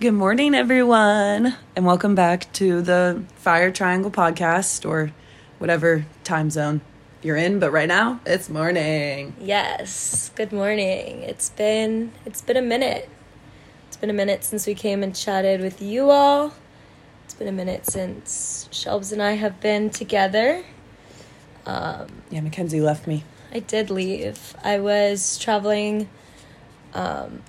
[0.00, 5.12] Good morning, everyone, and welcome back to the Fire Triangle podcast or
[5.58, 6.80] whatever time zone
[7.22, 7.58] you're in.
[7.58, 9.34] But right now, it's morning.
[9.38, 10.30] Yes.
[10.34, 11.20] Good morning.
[11.20, 13.10] It's been it's been a minute.
[13.88, 16.54] It's been a minute since we came and chatted with you all.
[17.26, 20.64] It's been a minute since Shelbs and I have been together.
[21.66, 23.24] Um, Yeah, Mackenzie left me.
[23.52, 24.56] I did leave.
[24.64, 26.08] I was traveling
[26.94, 27.42] um,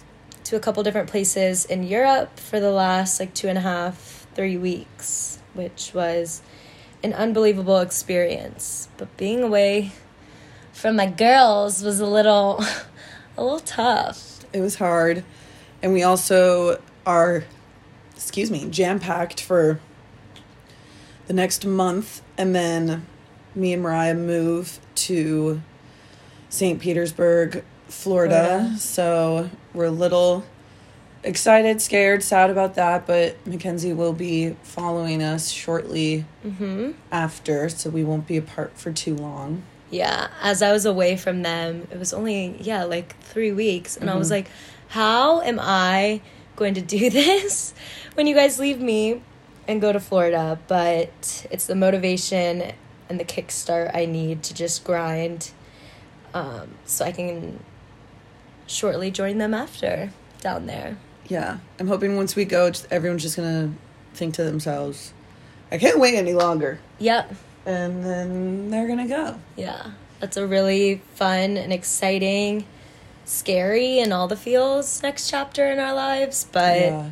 [0.46, 4.28] to a couple different places in Europe for the last like two and a half,
[4.36, 6.42] three weeks, which was
[7.04, 8.90] an unbelievable experience.
[8.98, 9.92] But being away
[10.74, 12.64] from my girls was a little,
[13.38, 14.46] a little tough.
[14.54, 15.24] It was hard,
[15.82, 17.46] and we also are,
[18.16, 19.80] excuse me, jam packed for
[21.28, 23.06] the next month, and then
[23.56, 25.62] me and Mariah move to
[26.50, 26.80] St.
[26.80, 28.34] Petersburg, Florida.
[28.70, 28.78] Florida.
[28.78, 30.44] So we're a little
[31.24, 37.90] excited, scared, sad about that, but Mackenzie will be following us shortly hmm after, so
[37.90, 39.64] we won't be apart for too long.
[39.90, 43.98] Yeah, as I was away from them, it was only, yeah, like three weeks.
[43.98, 44.32] And I was Mhm.
[44.32, 44.48] like,
[44.88, 46.22] how am I
[46.56, 47.74] going to do this
[48.14, 49.22] when you guys leave me
[49.68, 50.58] and go to Florida?
[50.70, 52.72] But it's the motivation
[53.10, 55.52] and the kickstart I need to just grind
[56.34, 57.60] um, so I can
[58.72, 60.98] shortly join them after down there.
[61.28, 63.74] Yeah, I'm hoping once we go, everyone's just gonna
[64.14, 65.14] think to themselves,
[65.72, 66.80] I can't wait any longer.
[67.00, 67.34] Yep.
[67.66, 69.40] And then they're gonna go.
[69.56, 69.92] Yeah.
[70.20, 72.66] That's a really fun and exciting,
[73.26, 76.48] scary, and all the feels next chapter in our lives.
[76.52, 76.80] But.
[76.80, 77.12] yeah.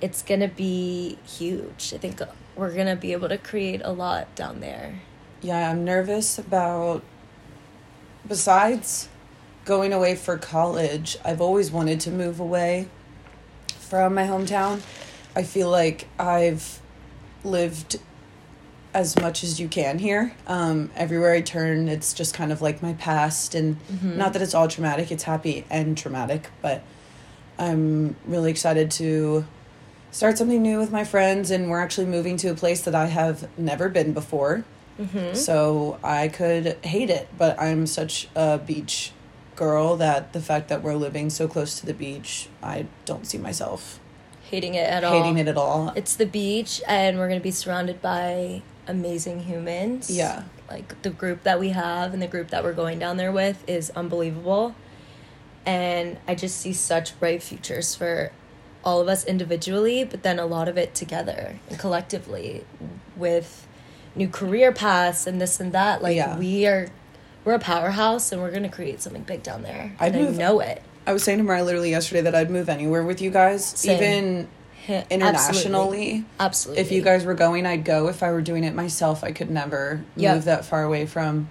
[0.00, 1.92] it's gonna be huge.
[1.94, 2.20] I think
[2.56, 5.00] we're gonna be able to create a lot down there.
[5.40, 7.02] Yeah, I'm nervous about.
[8.26, 9.08] Besides
[9.64, 12.88] going away for college, I've always wanted to move away
[13.78, 14.82] from my hometown.
[15.34, 16.80] I feel like I've
[17.42, 17.98] lived
[18.92, 20.34] as much as you can here.
[20.46, 24.54] Um, everywhere I turn, it's just kind of like my past, and not that it's
[24.54, 26.82] all traumatic, it's happy and traumatic, but
[27.58, 29.46] I'm really excited to
[30.12, 33.06] start something new with my friends, and we're actually moving to a place that I
[33.06, 34.64] have never been before.
[35.00, 35.34] Mm-hmm.
[35.34, 39.10] So I could hate it, but I'm such a beach
[39.56, 43.38] girl that the fact that we're living so close to the beach, I don't see
[43.38, 44.00] myself
[44.50, 45.12] Hating it at all.
[45.22, 45.92] hating it at all.
[45.96, 50.10] It's the beach, and we're gonna be surrounded by amazing humans.
[50.10, 50.44] Yeah.
[50.68, 53.62] Like the group that we have and the group that we're going down there with
[53.68, 54.74] is unbelievable.
[55.66, 58.32] And I just see such bright futures for
[58.84, 62.64] all of us individually, but then a lot of it together and collectively
[63.16, 63.66] with
[64.14, 66.02] new career paths and this and that.
[66.02, 66.38] Like Yeah.
[66.38, 66.88] we are
[67.44, 69.92] we're a powerhouse and we're gonna create something big down there.
[70.00, 70.82] I'd and move- I know it.
[71.06, 73.96] I was saying to Mariah literally yesterday that I'd move anywhere with you guys, Same.
[73.96, 74.48] even
[75.10, 75.20] internationally.
[75.20, 76.24] Absolutely.
[76.40, 76.82] absolutely.
[76.82, 78.08] If you guys were going, I'd go.
[78.08, 80.34] If I were doing it myself, I could never Yeah.
[80.34, 81.48] move that far away from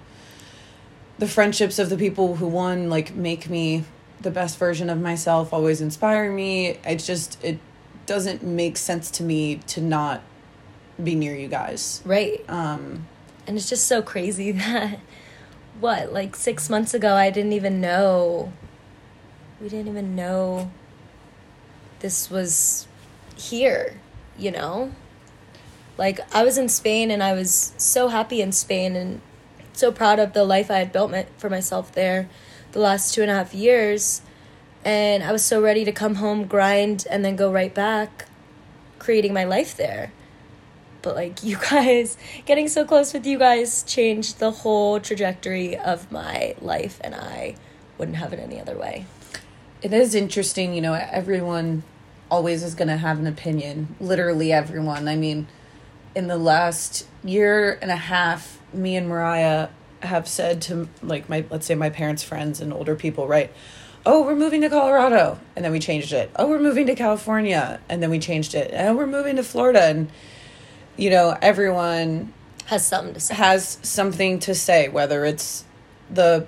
[1.18, 2.90] the friendships of the people who won.
[2.90, 3.84] like make me
[4.20, 6.78] the best version of myself, always inspire me.
[6.84, 7.58] It's just it
[8.06, 10.22] doesn't make sense to me to not
[11.02, 12.02] be near you guys.
[12.04, 12.44] Right.
[12.48, 13.06] Um
[13.46, 14.98] And it's just so crazy that
[15.84, 18.50] what, like six months ago I didn't even know
[19.60, 20.70] we didn't even know
[22.00, 22.88] this was
[23.36, 24.00] here,
[24.38, 24.92] you know?
[25.98, 29.20] Like I was in Spain and I was so happy in Spain and
[29.74, 32.30] so proud of the life I had built my, for myself there
[32.72, 34.22] the last two and a half years.
[34.86, 38.26] And I was so ready to come home, grind, and then go right back
[38.98, 40.12] creating my life there
[41.04, 42.16] but like you guys
[42.46, 47.54] getting so close with you guys changed the whole trajectory of my life and i
[47.98, 49.06] wouldn't have it any other way
[49.84, 51.82] it is interesting, you know, everyone
[52.30, 53.94] always is going to have an opinion.
[54.00, 55.06] Literally everyone.
[55.08, 55.46] I mean,
[56.14, 59.68] in the last year and a half, me and Mariah
[60.00, 63.52] have said to like my let's say my parents' friends and older people, right?
[64.06, 66.30] Oh, we're moving to Colorado, and then we changed it.
[66.36, 68.70] Oh, we're moving to California, and then we changed it.
[68.70, 70.10] And we're moving to Florida, and
[70.96, 72.32] you know, everyone
[72.66, 75.64] has something to say has something to say, whether it's
[76.10, 76.46] the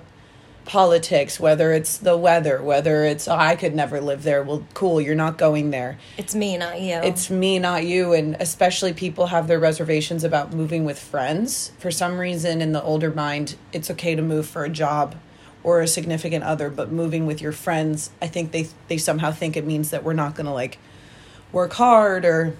[0.65, 4.43] politics, whether it's the weather, whether it's oh, I could never live there.
[4.43, 5.97] Well, cool, you're not going there.
[6.17, 8.13] it's me not you It's me, not you.
[8.13, 11.71] And especially people have their reservations about moving with friends.
[11.79, 15.15] For some reason, in the older mind, it's okay to move for a job
[15.63, 19.57] or a significant other, but moving with your friends, I think they they somehow think
[19.57, 20.77] it means that we're not going to like
[21.51, 22.55] work hard or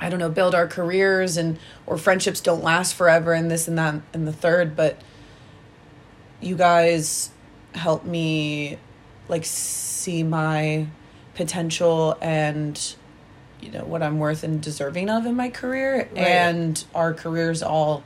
[0.00, 3.76] I don't know, build our careers and or friendships don't last forever and this and
[3.78, 5.00] that and the third, but
[6.40, 7.30] you guys
[7.74, 8.78] help me
[9.28, 10.86] like see my
[11.34, 12.94] potential and
[13.60, 16.16] you know what I'm worth and deserving of in my career Right.
[16.18, 18.02] and our careers all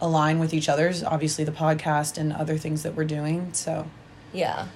[0.00, 3.86] align with each other's obviously the podcast and other things that we're doing so
[4.32, 4.66] Yeah.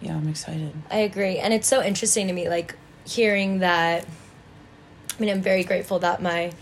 [0.00, 1.38] yeah I'm excited I agree.
[1.38, 2.74] And it's so interesting to me, like,
[3.06, 4.06] hearing that.
[5.18, 6.52] I mean, I'm very grateful that my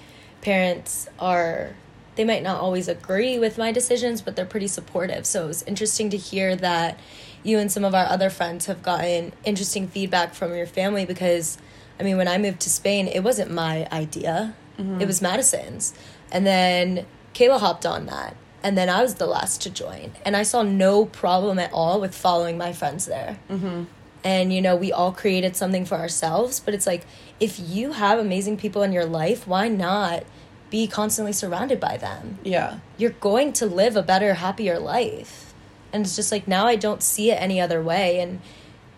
[0.41, 1.71] parents are.
[2.15, 5.27] They might not always agree with my decisions, but they're pretty supportive.
[5.27, 6.99] So it was interesting to hear that
[7.43, 11.59] you and some of our other friends have gotten interesting feedback from your family because,
[12.01, 15.01] I mean, when I moved to Spain, it wasn't my idea, mm-hmm.
[15.01, 15.93] it was Madison's.
[16.33, 18.35] And then Kayla hopped on that.
[18.63, 20.13] And then I was the last to join.
[20.25, 23.85] And I saw no problem at all with following my friends there mm-hmm.
[24.27, 27.05] And you know we all created something for ourselves but it's like
[27.39, 30.25] if you have amazing people in your life why not
[30.71, 32.39] be constantly surrounded by them?
[32.43, 32.81] Yeah.
[32.99, 35.55] You're going to live a better happier life.
[35.93, 38.21] And it's just like now i don't see it any other way.
[38.21, 38.41] And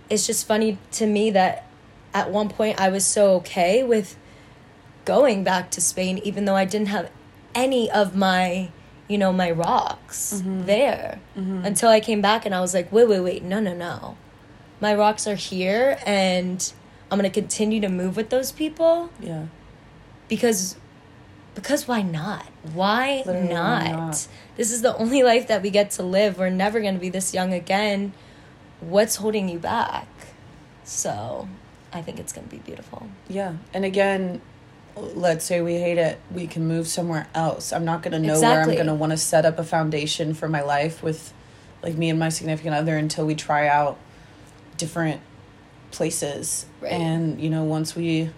[0.09, 1.67] it's just funny to me that
[2.15, 4.17] at one point i was so okay with
[5.05, 7.11] going back to spain even though i didn't have
[7.55, 8.71] any of my
[9.09, 10.65] you know my rocks mm-hmm.
[10.65, 11.65] there mm-hmm.
[11.67, 14.17] until i came back and i was like wait wait wait no no no
[14.81, 16.73] my rocks are here and
[17.11, 19.47] i'm going to continue to move with those people yeah
[20.29, 20.77] because
[21.55, 23.85] because why not why Literally, not?
[23.87, 24.29] not?
[24.57, 27.09] this is the only life that we get to live we're never going to be
[27.09, 28.13] this young again
[28.81, 30.07] what's holding you back
[30.85, 31.49] so
[31.93, 33.55] i think it's going to be beautiful Yeah.
[33.75, 34.41] And again,
[34.97, 37.73] let's say we hate it, we can move somewhere else.
[37.73, 40.35] I'm not going to know where I'm going to want to set up a foundation
[40.35, 41.33] for my life with
[41.83, 43.97] like me and my significant other until we try out
[44.79, 45.21] different
[45.91, 46.67] places.
[46.81, 46.93] Right.
[46.93, 48.31] And, you know, once we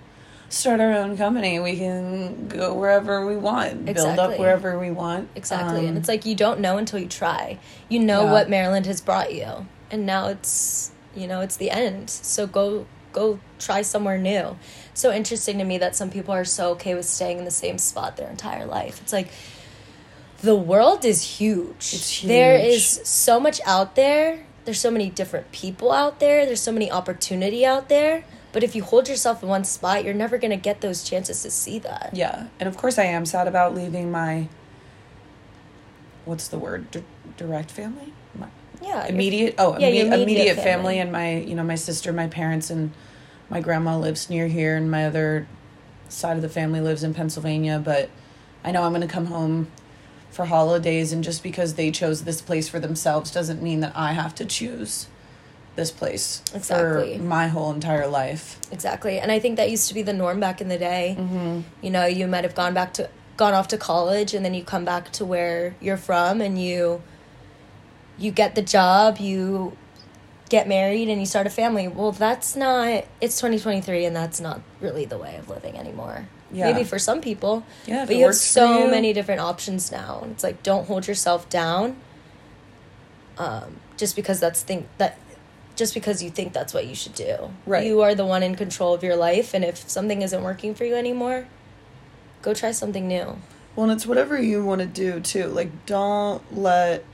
[0.48, 5.28] start our own company, we can go wherever we want, build up wherever we want.
[5.36, 7.58] exactly Um, and it's like you don't know until you try
[7.88, 8.32] you know Yeah.
[8.32, 12.86] what maryland has brought you and now it's you know it's the end so go
[13.12, 14.56] go try somewhere new
[14.92, 17.78] so interesting to me that some people are so okay with staying in the same
[17.78, 19.28] spot their entire life it's like
[20.42, 21.76] the world is huge.
[21.92, 22.30] It's huge.
[22.32, 24.46] is so much out there.
[24.70, 26.46] There's so many different people out there.
[26.46, 28.22] There's so many opportunity out there.
[28.52, 31.42] But if you hold yourself in one spot, you're never going to get those chances
[31.42, 32.10] to see that.
[32.12, 34.46] Yeah, and of course I am sad about leaving my.
[36.24, 36.88] What's the word?
[36.92, 37.02] D-
[37.36, 38.12] direct family.
[38.38, 38.46] My
[38.80, 39.06] Yeah.
[39.08, 39.56] immediate.
[39.58, 40.62] Oh, yeah, imme- immediate immediate family.
[40.62, 40.98] family.
[41.00, 42.92] and my you know my sister, my parents, and
[43.48, 45.48] my grandma lives near here, and my other
[46.08, 47.80] side of the family lives in Pennsylvania.
[47.84, 48.08] But
[48.62, 49.66] I know I'm going to come home
[50.30, 54.12] for holidays, and just because they chose this place for themselves doesn't mean that I
[54.12, 55.06] have to choose
[55.76, 57.16] this place Exactly.
[57.16, 58.58] for my whole entire life.
[58.70, 59.18] Exactly.
[59.18, 61.16] And I think that used to be the norm back in the day.
[61.18, 61.60] Mm-hmm.
[61.82, 64.62] You know, you might have gone back to gone off to college and then you
[64.62, 67.02] come back to where you're from and you
[68.18, 69.74] you get the job, you
[70.50, 71.88] get married and you start a family.
[71.88, 76.28] Well, that's not it's 2023 and that's not really the way of living anymore.
[76.52, 76.72] Yeah.
[76.72, 77.64] Maybe for some people.
[77.86, 78.90] Yeah, but you have so you.
[78.90, 80.26] many different options now.
[80.30, 81.96] It's like don't hold yourself down.
[83.38, 85.18] Um, just because that's think that
[85.76, 87.50] just because you think that's what you should do.
[87.66, 87.86] Right.
[87.86, 90.84] You are the one in control of your life and if something isn't working for
[90.84, 91.46] you anymore,
[92.42, 93.38] go try something new.
[93.76, 95.46] Well, and it's whatever you want to do too.
[95.46, 97.04] Like, don't let.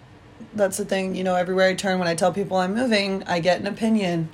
[0.54, 1.34] That's the thing, you know.
[1.34, 4.30] Everywhere I turn, when I tell people I'm moving, I get an opinion.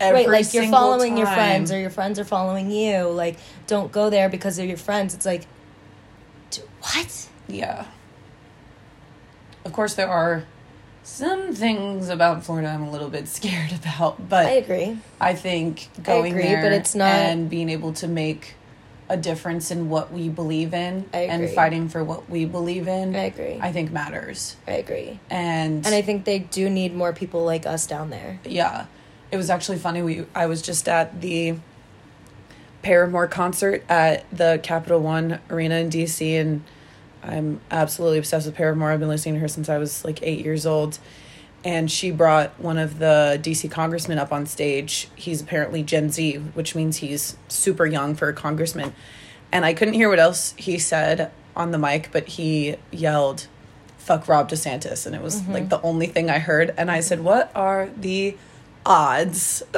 [0.00, 3.04] Every right, like you're following your friends or your friends are following you.
[3.08, 3.36] Like,
[3.66, 5.14] don't go there because of your friends.
[5.14, 5.46] It's like,
[6.80, 7.28] what?
[7.48, 7.86] Yeah.
[9.64, 10.44] Of course, there are
[11.02, 14.98] some things about Florida I'm a little bit scared about, but I agree.
[15.20, 18.54] I think going agree, there but it's not- and being able to make
[19.06, 23.24] a difference in what we believe in and fighting for what we believe in, I
[23.24, 23.58] agree.
[23.60, 24.56] I think matters.
[24.66, 25.20] I agree.
[25.28, 28.40] And And I think they do need more people like us down there.
[28.46, 28.86] yeah,
[29.34, 30.00] it was actually funny.
[30.00, 31.56] We I was just at the
[32.82, 36.62] Paramore concert at the Capital One Arena in DC, and
[37.20, 38.92] I'm absolutely obsessed with Paramore.
[38.92, 41.00] I've been listening to her since I was like eight years old.
[41.64, 45.08] And she brought one of the DC congressmen up on stage.
[45.16, 48.94] He's apparently Gen Z, which means he's super young for a congressman.
[49.50, 53.46] And I couldn't hear what else he said on the mic, but he yelled,
[53.96, 55.06] fuck Ron DeSantis.
[55.06, 55.52] And it was mm-hmm.
[55.52, 56.74] like the only thing I heard.
[56.76, 58.36] And I said, What are the
[58.86, 59.62] odds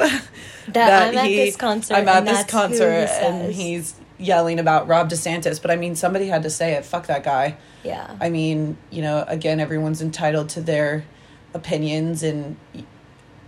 [0.67, 4.59] That I'm at this concert I'm at and this who he concert and he's yelling
[4.59, 5.61] about Ron DeSantis.
[5.61, 6.85] But I mean, somebody had to say it.
[6.85, 7.57] Fuck that guy.
[7.83, 8.17] Yeah.
[8.19, 11.05] I mean, you know, again, everyone's entitled to their
[11.53, 12.23] opinions.
[12.23, 12.57] And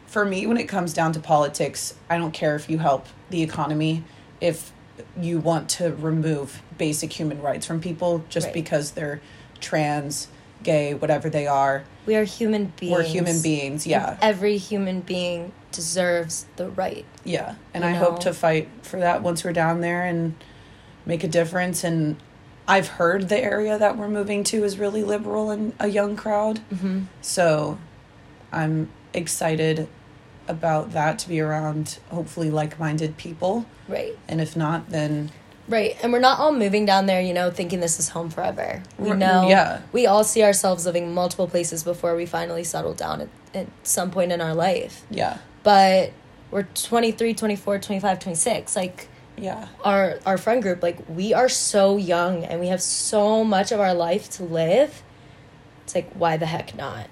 [0.07, 3.41] for me, when it comes down to politics, I don't care if you help the
[3.43, 4.03] economy,
[4.39, 4.71] if
[5.19, 8.53] you want to remove basic human rights from people just Right.
[8.53, 9.21] because they're
[9.59, 10.27] trans,
[10.63, 11.83] gay, whatever they are.
[12.05, 12.91] We are human beings.
[12.91, 14.17] We're human beings, yeah.
[14.21, 17.05] Every human being deserves the right.
[17.23, 17.55] Yeah.
[17.73, 20.35] And I hope to fight for that once we're down there and
[21.05, 21.83] make a difference.
[21.83, 22.17] And
[22.67, 26.61] I've heard the area that we're moving to is really liberal and a young crowd.
[26.71, 27.03] Mm-hmm.
[27.21, 27.77] So
[28.51, 29.87] I'm excited
[30.47, 33.65] about that to be around hopefully like minded people.
[33.87, 34.17] Right.
[34.27, 35.31] And if not, then
[35.69, 35.95] Right.
[36.03, 38.81] And we're not all moving down there, you know, thinking this is home forever.
[38.97, 39.47] We know.
[39.47, 39.81] yeah.
[39.93, 44.09] We all see ourselves living multiple places before we finally settle down at, at some
[44.11, 45.03] point in our life.
[45.11, 45.37] yeah.
[45.63, 46.11] But
[46.51, 48.75] we're 23, 24, 25, 26.
[48.75, 49.07] Like,
[49.37, 49.67] Yeah.
[49.85, 53.79] our our friend group like we are so young and we have so much of
[53.79, 55.01] our life to live
[55.83, 57.07] it's like why the heck not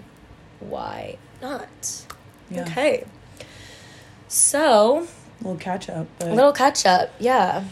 [0.59, 2.05] why not
[2.49, 2.63] Yeah.
[2.63, 3.05] okay
[4.27, 5.07] so
[5.39, 6.07] A little catch up.
[6.19, 7.63] But a little catch up yeah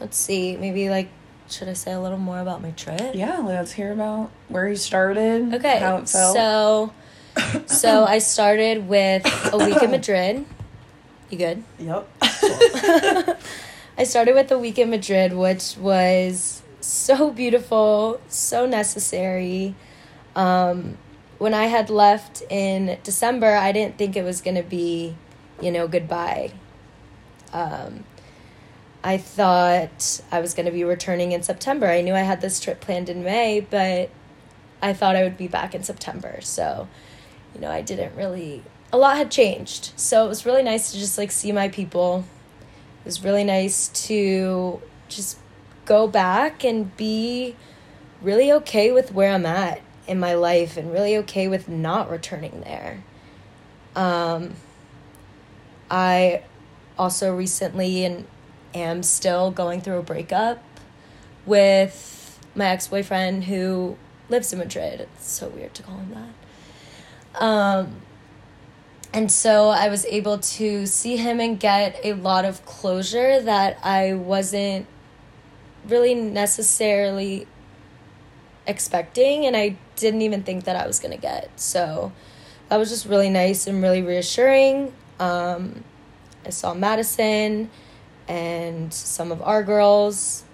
[0.00, 1.08] let's see maybe like
[1.48, 4.76] should i say a little more about my trip yeah, let's hear about where you
[4.76, 5.54] started.
[5.54, 6.34] okay How it felt.
[6.34, 6.92] so
[7.66, 10.44] so i started with a week in madrid
[11.30, 12.08] you good Yep.
[13.96, 19.76] I started with the week in Madrid, which was so beautiful, so necessary.
[20.34, 20.98] Um,
[21.38, 25.14] when I had left in December, I didn't think it was going to be,
[25.60, 26.50] you know, goodbye.
[27.52, 28.02] Um,
[29.06, 31.86] I thought I was going to be returning in September.
[31.86, 34.08] I knew I had this trip planned in May, but
[34.80, 36.40] I thought I would be back in September.
[36.40, 36.88] So,
[37.54, 38.62] you know, I didn't really.
[38.94, 39.92] A lot had changed.
[39.96, 42.24] So it was really nice to just like see my people.
[43.00, 44.80] It was really nice to
[45.10, 45.38] just
[45.84, 47.56] go back and be
[48.22, 52.62] really okay with where I'm at in my life and really okay with not returning
[52.62, 53.04] there.
[53.94, 54.54] Um,
[55.90, 56.42] I
[56.96, 58.26] also recently and
[58.74, 60.62] am still going through a breakup
[61.46, 63.96] with my ex boyfriend who
[64.28, 65.00] lives in Madrid.
[65.00, 67.42] It's so weird to call him that.
[67.42, 67.96] Um,
[69.12, 73.78] and so I was able to see him and get a lot of closure that
[73.84, 74.86] I wasn't
[75.88, 77.46] really necessarily
[78.66, 81.48] expecting and I didn't even think that I was going to get.
[81.60, 82.12] So
[82.68, 84.92] that was just really nice and really reassuring.
[85.20, 85.84] Um,
[86.44, 87.70] I saw Madison
[88.28, 90.44] and some of our girls,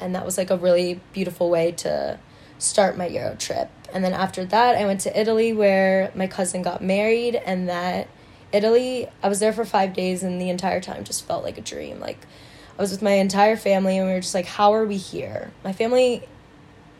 [0.00, 2.18] and that was like a really beautiful way to
[2.58, 3.70] start my Euro trip.
[3.92, 8.08] And then after that, I went to Italy where my cousin got married, and that
[8.52, 11.60] Italy, I was there for five days, and the entire time just felt like a
[11.62, 12.00] dream.
[12.00, 12.18] Like,
[12.78, 15.52] I was with my entire family, and we were just like, how are we here?
[15.64, 16.22] My family.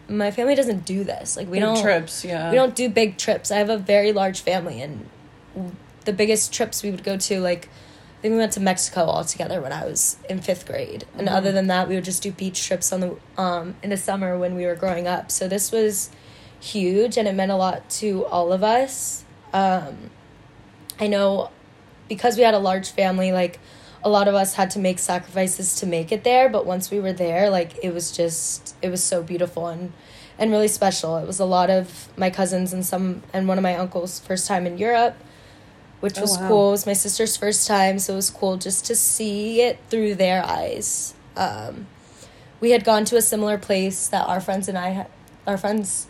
[0.08, 1.37] My family doesn't do this.
[1.37, 2.50] Like we Big don't trips, yeah.
[2.50, 3.52] we don't do big trips.
[3.52, 5.08] I have a very large family, and
[6.04, 7.68] the biggest trips we would go to, like,
[8.20, 11.06] I think we went to Mexico all together when I was in fifth grade.
[11.16, 11.32] And Mhm.
[11.32, 14.36] other than that, we would just do beach trips on the um in the summer
[14.36, 15.30] when we were growing up.
[15.30, 16.10] So this was
[16.60, 19.24] huge, and it meant a lot to all of us.
[19.54, 20.10] Um,
[21.00, 21.48] I know
[22.10, 23.58] because we had a large family, like
[24.04, 26.50] a lot of us had to make sacrifices to make it there.
[26.50, 29.94] But once we were there, like it was just it was so beautiful and
[30.38, 31.16] and really special.
[31.16, 34.46] It was a lot of my cousins and some and one of my uncles' first
[34.46, 35.14] time in Europe,
[36.00, 36.49] which Oh, was wow.
[36.49, 36.69] cool.
[36.69, 40.14] It was my sister's first time, so it was cool just to see it through
[40.16, 41.14] their eyes.
[41.37, 41.87] Um,
[42.61, 45.07] we had gone to a similar place that our friends and I had,
[45.47, 46.07] our friends,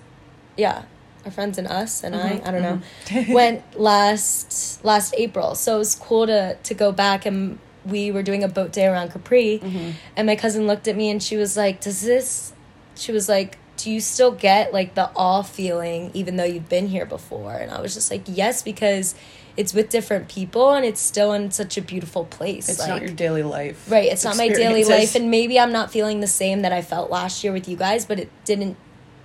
[0.57, 0.83] yeah,
[1.25, 3.33] our friends and us and Mhm, I, I don't know, mhm.
[3.35, 5.55] went last last April.
[5.55, 8.87] So it was cool to to go back and we were doing a boat day
[8.87, 9.95] around Capri, Mhm.
[10.17, 12.53] and my cousin looked at me and she was like, "Does this?"
[12.95, 16.89] She was like, "Do you still get like the awe feeling even though you've been
[16.89, 19.15] here before?" And I was just like, "Yes," because
[19.57, 22.69] it's with different people and it's still in such a beautiful place.
[22.69, 23.91] It's like, not your daily life.
[23.91, 26.83] Right, it's not my daily life, and maybe I'm not feeling the same that I
[26.83, 28.77] felt last year with you guys, but it didn't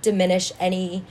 [0.02, 1.04] diminish any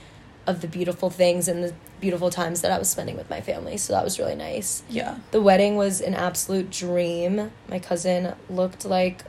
[0.46, 3.76] of the beautiful things and the beautiful times that I was spending with my family.
[3.76, 4.82] So that was really nice.
[4.88, 5.18] yeah.
[5.30, 7.50] The wedding was an absolute dream.
[7.68, 9.22] My cousin looked like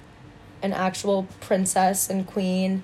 [0.62, 2.84] an actual princess and queen,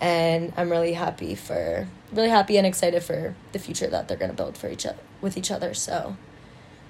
[0.00, 4.30] and I'm really happy for really happy and excited for the future that they're going
[4.30, 5.74] to build for each other with each other.
[5.74, 6.16] So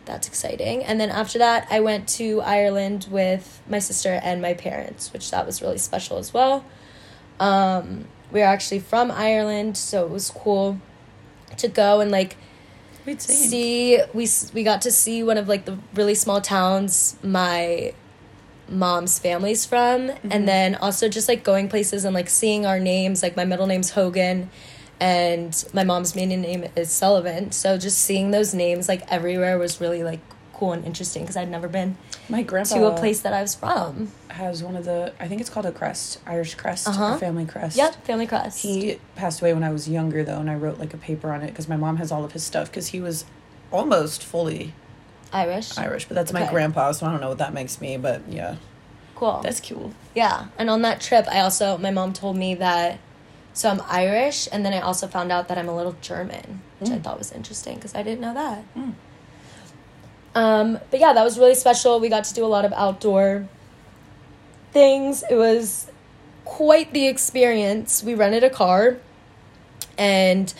[0.05, 0.83] that's exciting.
[0.85, 5.31] And then after that, I went to Ireland with my sister and my parents, which
[5.31, 6.65] that was really special as well.
[7.39, 10.79] Um, we are actually from Ireland, so it was cool
[11.57, 12.37] to go and like
[13.19, 17.93] see we we got to see one of like the really small towns my
[18.69, 20.19] mom's family's from Mhm.
[20.31, 23.67] and then also just like going places and like seeing our names like my middle
[23.67, 24.49] name's Hogan
[25.01, 29.81] and my mom's maiden name is Sullivan so just seeing those names like everywhere was
[29.81, 30.21] really like
[30.53, 31.97] cool and interesting because I'd never been
[32.29, 34.13] My grandpa to a place that I was from.
[34.29, 37.17] has one of the I think it's called a crest, Irish crest, Uh-huh.
[37.17, 37.77] family crest.
[37.79, 38.61] Yep, family crest.
[38.63, 41.41] He passed away when I was younger though, and I wrote like a paper on
[41.43, 43.25] it because my mom has all of his stuff because he was
[43.73, 44.75] almost fully
[45.33, 45.79] Irish.
[45.79, 48.57] Irish, but that's my grandpa, so I don't know what that makes me, but yeah,
[49.15, 49.41] Cool.
[49.43, 49.95] that's cool.
[50.15, 52.99] Yeah, and on that trip, I also my mom told me that
[53.53, 56.91] so I'm Irish, and then I also found out that I'm a little German, which
[56.91, 57.03] I Mm.
[57.03, 58.63] thought was interesting because I didn't know that.
[58.77, 58.95] Mm.
[60.35, 61.99] Um, but yeah, that was really special.
[61.99, 63.49] We got to do a lot of outdoor
[64.73, 65.25] things.
[65.29, 65.91] It was
[66.45, 68.03] quite the experience.
[68.03, 68.99] We rented a car,
[69.99, 70.53] and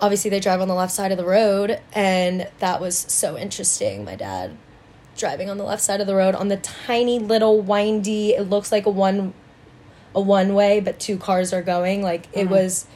[0.00, 4.04] obviously they drive on the left side of the road, and that was so interesting.
[4.04, 4.56] My dad
[5.16, 8.34] driving on the left side of the road on the tiny little windy.
[8.34, 9.34] It looks like a one,
[10.14, 12.02] a one way, but two cars are going.
[12.02, 12.50] Like it Mhm.
[12.50, 12.86] was.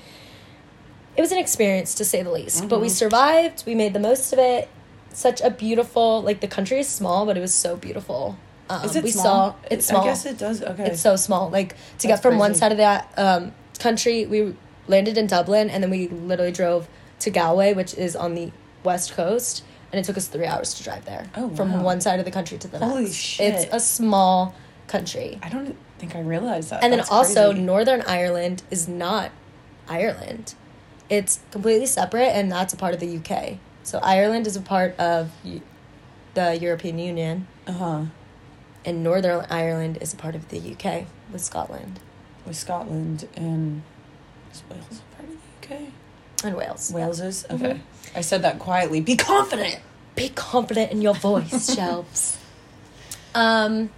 [1.17, 2.91] It was an experience to say the least, but we Mhm.
[2.91, 3.65] survived.
[3.67, 4.69] We made the most of it.
[5.13, 8.37] Such a beautiful, like the country is small, but it was so beautiful.
[8.71, 9.25] Um, Is it we small?
[9.25, 10.01] saw it's small.
[10.03, 10.63] I guess it does.
[10.63, 10.87] Okay.
[10.87, 11.51] It's so small.
[11.51, 14.55] Like to That's get from one side of that um, country, we
[14.89, 16.89] landed in Dublin, and then we literally drove
[17.19, 18.51] to Galway, which is on the
[18.83, 21.27] west coast, and it took us three hours to drive there.
[21.37, 21.83] Oh, From wow.
[21.83, 23.15] one side of the country to the Holy next.
[23.17, 23.53] shit.
[23.55, 24.55] It's a small
[24.89, 26.83] country, I don't think I realized that.
[26.83, 27.63] and then also crazy.
[27.65, 29.31] Northern Ireland is not
[29.89, 30.55] Ireland.
[31.09, 33.59] It's completely separate, and that's a part of the UK.
[33.85, 35.31] So Ireland is a part of
[36.35, 38.07] the European Union, uh-huh.
[38.85, 42.01] and Northern Ireland is a part of the UK with Scotland
[42.45, 43.83] with Scotland and
[44.53, 45.37] is Wales a part of
[45.69, 45.83] the UK?
[46.45, 46.91] and Wales.
[46.93, 47.55] Wales is Mhm.
[47.55, 47.81] okay.
[48.17, 49.01] I said that quietly.
[49.01, 49.79] Be confident.
[50.17, 52.37] Be confident in your voice, Shelbs.
[53.35, 53.91] Um,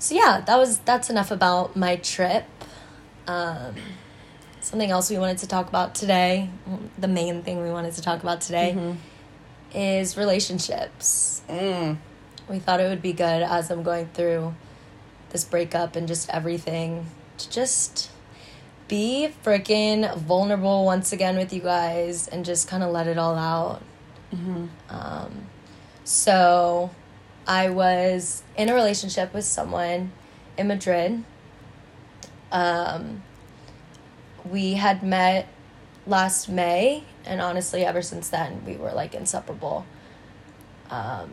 [0.00, 2.44] so yeah, that was that's enough about my trip.
[3.28, 3.76] Um,
[4.60, 6.50] something else we wanted to talk about today,
[6.98, 8.96] the main thing we wanted to talk about today, Mhm.
[9.72, 11.42] is relationships.
[11.48, 11.98] Mm.
[12.48, 14.54] We thought it would be good as I'm going through
[15.30, 17.06] this breakup and just everything
[17.38, 18.10] to just
[18.88, 23.36] be freaking vulnerable once again with you guys and just kind of let it all
[23.36, 23.80] out.
[24.34, 24.68] Mhm.
[24.90, 25.46] Um,
[26.04, 26.90] so
[27.46, 30.12] I was in a relationship with someone
[30.56, 31.24] in Madrid.
[32.52, 33.22] Um,
[34.48, 35.48] we had met
[36.06, 39.86] last May, and honestly, ever since then, we were like inseparable.
[40.90, 41.30] Um,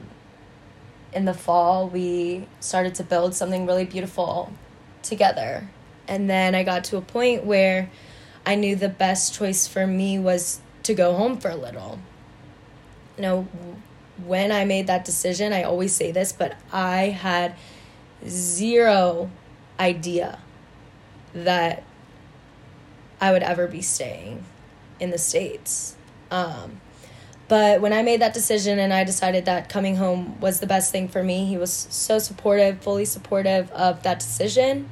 [1.13, 4.51] in the fall, we started to build something really beautiful
[5.01, 5.67] together.
[6.07, 7.89] And then I got to a point where
[8.45, 11.99] I knew the best choice for me was to go home for a little.
[13.17, 13.47] You know,
[14.25, 17.55] when I made that decision, I always say this, but I had
[18.27, 19.29] zero
[19.79, 20.39] idea
[21.33, 21.83] that
[23.21, 24.43] I would ever be staying
[24.99, 25.95] in the States.
[26.31, 26.81] Um,
[27.47, 30.91] but when I made that decision and I decided that coming home was the best
[30.91, 34.89] thing for me, he was so supportive, fully supportive of that decision.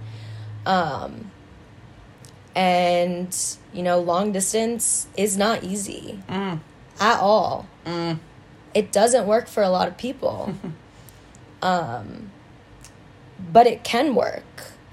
[0.66, 1.32] Um,
[2.56, 3.36] and,
[3.74, 6.60] you know, long distance is not easy Mm.
[7.00, 7.68] at all.
[7.86, 8.20] Mm.
[8.76, 10.54] It doesn't work for a lot of people.
[11.64, 12.30] um,
[13.52, 14.44] but it can work.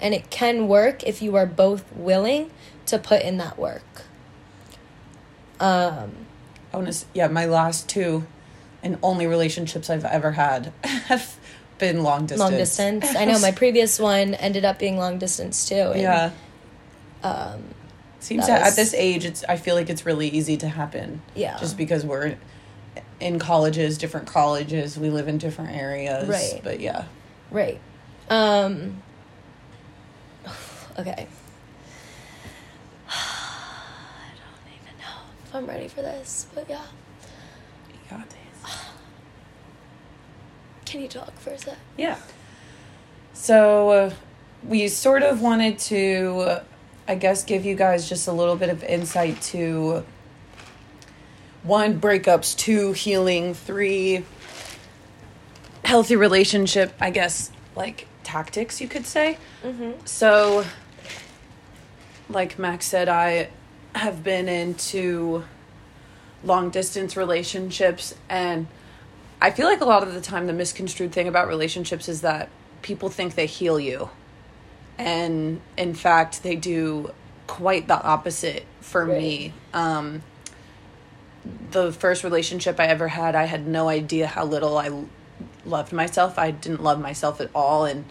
[0.01, 2.51] And it can work if you are both willing
[2.87, 3.85] to put in that work.
[5.61, 6.13] Um,
[6.73, 7.05] I want to.
[7.15, 8.27] Yeah, my last two
[8.83, 10.73] and only relationships I've ever had
[11.07, 11.37] have
[11.79, 12.41] been long distance.
[12.41, 13.15] long distance.
[13.17, 15.75] I know my previous one ended up being long distance too.
[15.93, 16.31] and, yeah.
[17.23, 17.63] Um,
[18.19, 19.45] Seems That that was- at this age, it's.
[19.49, 21.23] I feel like it's really easy to happen.
[21.37, 21.59] yeah.
[21.59, 22.37] Just because we're
[23.23, 26.29] in colleges, different colleges, we live in different areas.
[26.29, 26.61] Right.
[26.63, 27.05] But yeah.
[27.51, 27.81] Right.
[28.29, 29.03] Um
[30.99, 31.27] okay.
[33.09, 36.85] I don't even know if I'm ready for this, but yeah.
[37.89, 38.39] You got this.
[40.85, 41.79] Can you talk for a sec?
[41.97, 42.19] Yeah.
[43.33, 44.11] So uh,
[44.63, 46.61] we sort of wanted to,
[47.09, 50.05] I guess, give you guys just a little bit of insight to
[51.63, 54.25] one, breakups, two, healing, three,
[55.85, 59.39] healthy relationship, I guess, like tactics, you could say.
[59.63, 59.93] Mm-hmm.
[60.05, 60.65] So,
[62.29, 63.51] like Max said, I
[63.95, 65.45] have been into
[66.45, 68.67] long distance relationships, and
[69.41, 72.49] I feel like a lot of the time the misconstrued thing about relationships is that
[72.83, 74.11] people think they heal you.
[74.99, 77.13] And in fact, they do
[77.47, 79.53] quite the opposite for me.
[79.73, 80.23] Um,
[81.71, 84.91] the first relationship I ever had, I had no idea how little I
[85.65, 86.39] loved myself.
[86.39, 87.85] I didn't love myself at all.
[87.85, 88.05] And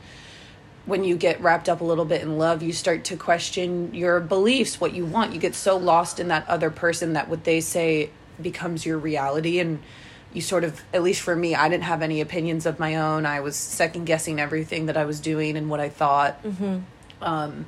[0.86, 4.20] when you get wrapped up a little bit in love, you start to question your
[4.20, 5.34] beliefs, what you want.
[5.34, 8.10] You get so lost in that other person that what they say
[8.42, 9.60] becomes your reality.
[9.60, 9.80] And
[10.34, 13.26] you sort of at least for me i didn't have any opinions of my own
[13.26, 16.80] i was second guessing everything that i was doing and what i thought mm-hmm.
[17.22, 17.66] um,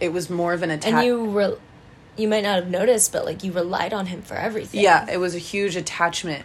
[0.00, 1.56] it was more of an attack and you re-
[2.16, 4.80] you might not have noticed but like you relied on him for everything.
[4.80, 6.44] Yeah it was a huge attachment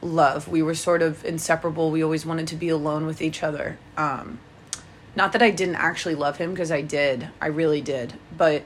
[0.00, 0.48] love.
[0.48, 1.90] We were sort of inseparable.
[1.90, 3.78] We always wanted to be alone with each other.
[3.96, 4.38] Um,
[5.16, 7.28] not that i didn't actually love him because i did.
[7.40, 8.14] I really did.
[8.36, 8.64] But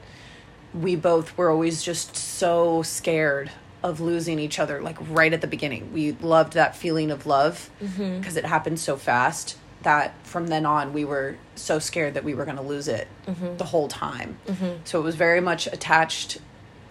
[0.73, 3.51] we both were always just so scared
[3.83, 5.91] of losing each other like right at the beginning.
[5.93, 8.37] We loved that feeling of love because mm-hmm.
[8.37, 12.45] it happened so fast that from then on we were so scared that we were
[12.45, 13.57] going to lose it mm-hmm.
[13.57, 14.37] the whole time.
[14.47, 14.81] Mm-hmm.
[14.85, 16.39] So it was very much attached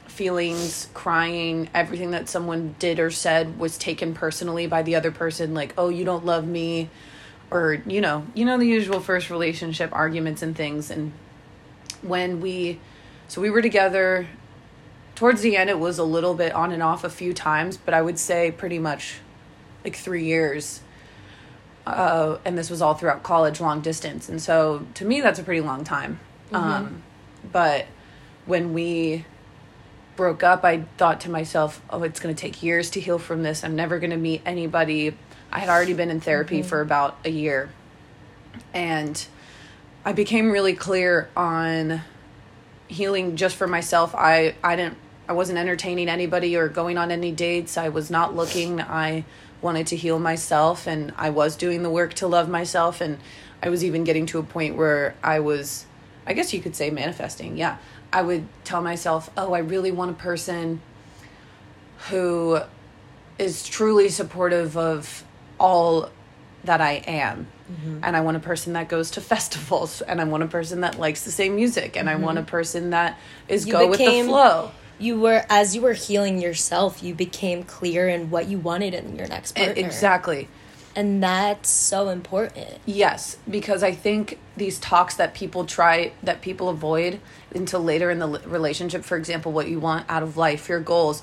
[0.07, 5.55] feelings, crying, everything that someone did or said was taken personally by the other person
[5.55, 6.91] like, "Oh, you don't love me."
[7.51, 11.13] Or, you know, you know the usual first relationship arguments and things and
[12.03, 12.81] when we
[13.29, 14.27] so we were together
[15.15, 17.95] towards the end it was a little bit on and off a few times but
[17.95, 19.21] i would say pretty much
[19.85, 20.81] like three years
[21.87, 25.43] uh, and this was all throughout college long distance and so to me that's a
[25.43, 26.19] pretty long time
[26.51, 26.57] mm-hmm.
[26.57, 27.03] um,
[27.51, 27.87] but
[28.47, 29.25] when we
[30.17, 33.43] broke up i thought to myself oh it's going to take years to heal from
[33.43, 35.17] this i'm never going to meet anybody
[35.51, 36.69] i had already been in therapy mm-hmm.
[36.69, 37.71] for about a year
[38.75, 39.27] and
[40.05, 42.01] i became really clear on
[42.89, 44.97] healing just for myself i i didn't
[45.29, 47.79] I wasn't entertaining anybody or going on any dates.
[47.79, 48.81] I was not looking.
[48.81, 49.25] I
[49.63, 53.19] wanted to heal myself and I was doing the work to love myself and
[53.63, 55.87] I was even getting to a point where I was
[56.27, 57.57] I guess you could say manifesting.
[57.57, 57.79] Yeah.
[58.13, 60.81] I would tell myself, "Oh, I really want a person
[62.11, 62.61] who
[63.39, 65.25] is truly supportive of
[65.59, 66.11] all
[66.65, 67.47] that I am.
[67.71, 68.01] Mm-hmm.
[68.03, 70.99] And I want a person that goes to festivals and I want a person that
[70.99, 72.23] likes the same music and mm-hmm.
[72.23, 75.81] I want a person that is you go with the flow you were as you
[75.83, 79.75] were healing yourself you became clear in what you wanted in your next partner.
[79.77, 80.49] exactly.
[80.95, 82.79] And that's so important.
[82.85, 87.21] Yes because i think these talks that people try that people avoid
[87.55, 91.23] until later in the relationship for example what you want out of life your goals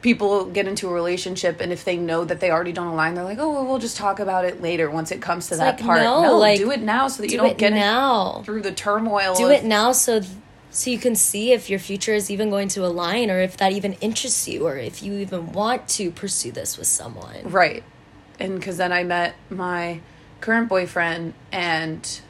[0.00, 3.24] people get into a relationship and if they know that they already don't align they're
[3.24, 5.76] like oh well we'll just talk about it later once it comes to it's that
[5.76, 6.00] like, part.
[6.00, 8.42] no, no like, do it now so that you don't get now.
[8.44, 10.30] through the turmoil do of, it now so th-
[10.74, 13.70] so you can see if your future is even going to align or if that
[13.70, 17.42] even interests you or if you even want to pursue this with someone.
[17.44, 17.84] Right.
[18.40, 20.00] And because then I met my
[20.40, 22.20] current boyfriend and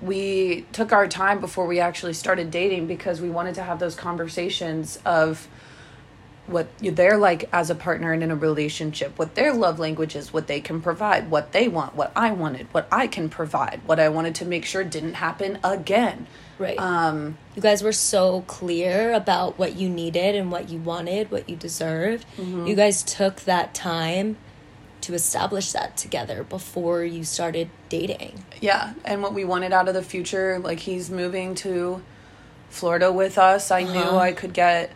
[0.00, 3.96] we took our time before we actually started dating because we wanted to have those
[3.96, 5.48] conversations of
[6.46, 10.32] what they're like as a partner and in a relationship, what their love language is,
[10.32, 13.98] what they can provide, what they want, what I wanted, what I can provide, what
[13.98, 16.28] I wanted to make sure didn't happen again.
[16.58, 16.78] Right.
[16.78, 21.48] Um, you guys were so clear about what you needed and what you wanted, what
[21.48, 22.26] you deserved.
[22.36, 22.66] Mm-hmm.
[22.66, 24.36] You guys took that time
[25.02, 28.44] to establish that together before you started dating.
[28.60, 32.02] Yeah, and what we wanted out of the future, like he's moving to
[32.68, 33.70] Florida with us.
[33.70, 33.92] I uh-huh.
[33.92, 34.90] knew I could get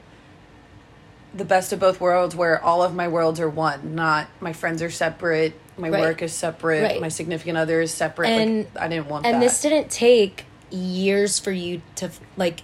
[1.35, 4.83] the best of both worlds where all of my worlds are one, not my friends
[4.83, 6.01] are separate, my right.
[6.01, 7.01] work is separate, right.
[7.01, 8.29] my significant other is separate.
[8.29, 9.41] And like, I didn't want and that.
[9.41, 12.63] this didn't take years for you to like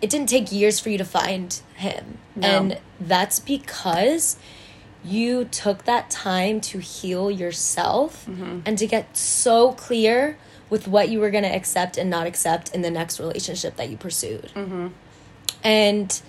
[0.00, 2.18] it didn't take years for you to find him.
[2.34, 2.46] No.
[2.46, 4.36] And that's because
[5.04, 8.60] you took that time to heal yourself mm-hmm.
[8.66, 10.36] and to get so clear
[10.68, 13.88] with what you were going to accept and not accept in the next relationship that
[13.88, 14.50] you pursued.
[14.54, 14.88] Mm-hmm.
[15.62, 16.20] And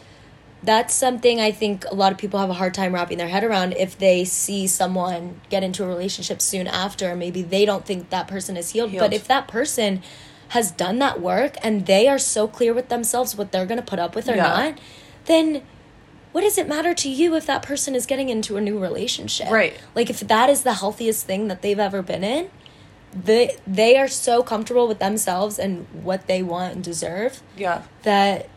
[0.64, 3.44] that's something I think a lot of people have a hard time wrapping their head
[3.44, 7.16] around if they see someone get into a relationship soon after.
[7.16, 8.92] Maybe they don't think that person is healed.
[8.92, 9.02] healed.
[9.02, 10.04] But if that person
[10.50, 13.86] has done that work and they are so clear with themselves what they're going to
[13.86, 14.44] put up with or yeah.
[14.44, 14.80] not,
[15.26, 15.62] then
[16.32, 19.50] what does it matter to you if that person is getting into a new relationship?
[19.50, 19.80] Right.
[19.96, 22.50] Like if that is the healthiest thing that they've ever been in,
[23.14, 27.42] they they are so comfortable with themselves and what they want and deserve.
[27.58, 27.84] Yeah.
[28.04, 28.50] That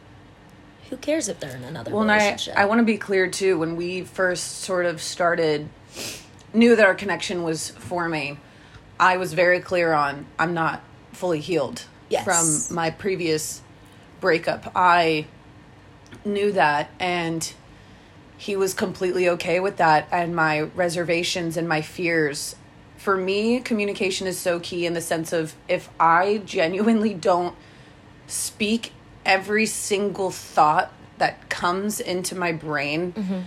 [0.91, 2.59] who cares if they're in another well, relationship?
[2.59, 3.59] I, I want to be clear too.
[3.59, 5.69] When we first sort of started,
[6.53, 8.41] knew that our connection was forming,
[8.99, 10.83] I was very clear on I'm not
[11.21, 12.25] fully healed yes.
[12.25, 13.61] from my previous
[14.21, 14.73] breakup.
[14.75, 15.27] I
[16.25, 17.53] knew that and
[18.37, 22.57] he was completely okay with that and my reservations and my fears
[22.97, 27.55] for me communication is so key in the sense of if i genuinely don't
[28.27, 28.93] speak
[29.25, 33.41] every single thought that comes into my brain mm-hmm.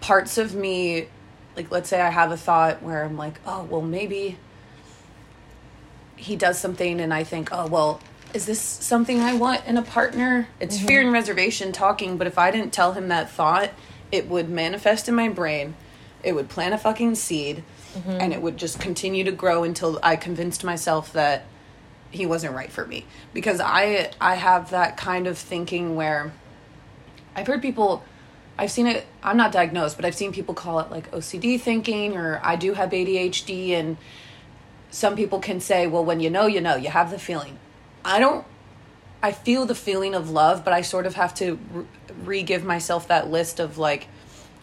[0.00, 1.06] parts of me
[1.54, 4.36] like let's say i have a thought where i'm like oh well maybe
[6.18, 8.00] he does something and I think, oh, well,
[8.34, 10.48] is this something I want in a partner?
[10.60, 10.86] It's mm-hmm.
[10.86, 13.70] fear and reservation talking, but if I didn't tell him that thought,
[14.12, 15.74] it would manifest in my brain.
[16.22, 17.62] it would plant a fucking seed
[18.06, 21.44] and it would just continue to grow until I convinced myself that
[22.10, 26.32] he wasn't right for me because I I have that kind of thinking where
[27.34, 28.04] I've heard people
[28.56, 32.16] I've seen it I'm not diagnosed but I've seen people call it like OCD thinking
[32.16, 33.96] or I do have ADHD and
[34.90, 37.58] some people can say well when you know you know you have the feeling.
[38.04, 38.44] I don't
[39.22, 41.58] I feel the feeling of love but I sort of have to
[42.24, 44.08] re give myself that list of like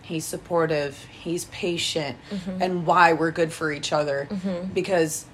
[0.02, 2.62] he's supportive he's patient mm-hmm.
[2.62, 4.28] and why we're good for each other.
[4.30, 4.74] Mm-hmm.
[4.74, 5.26] Because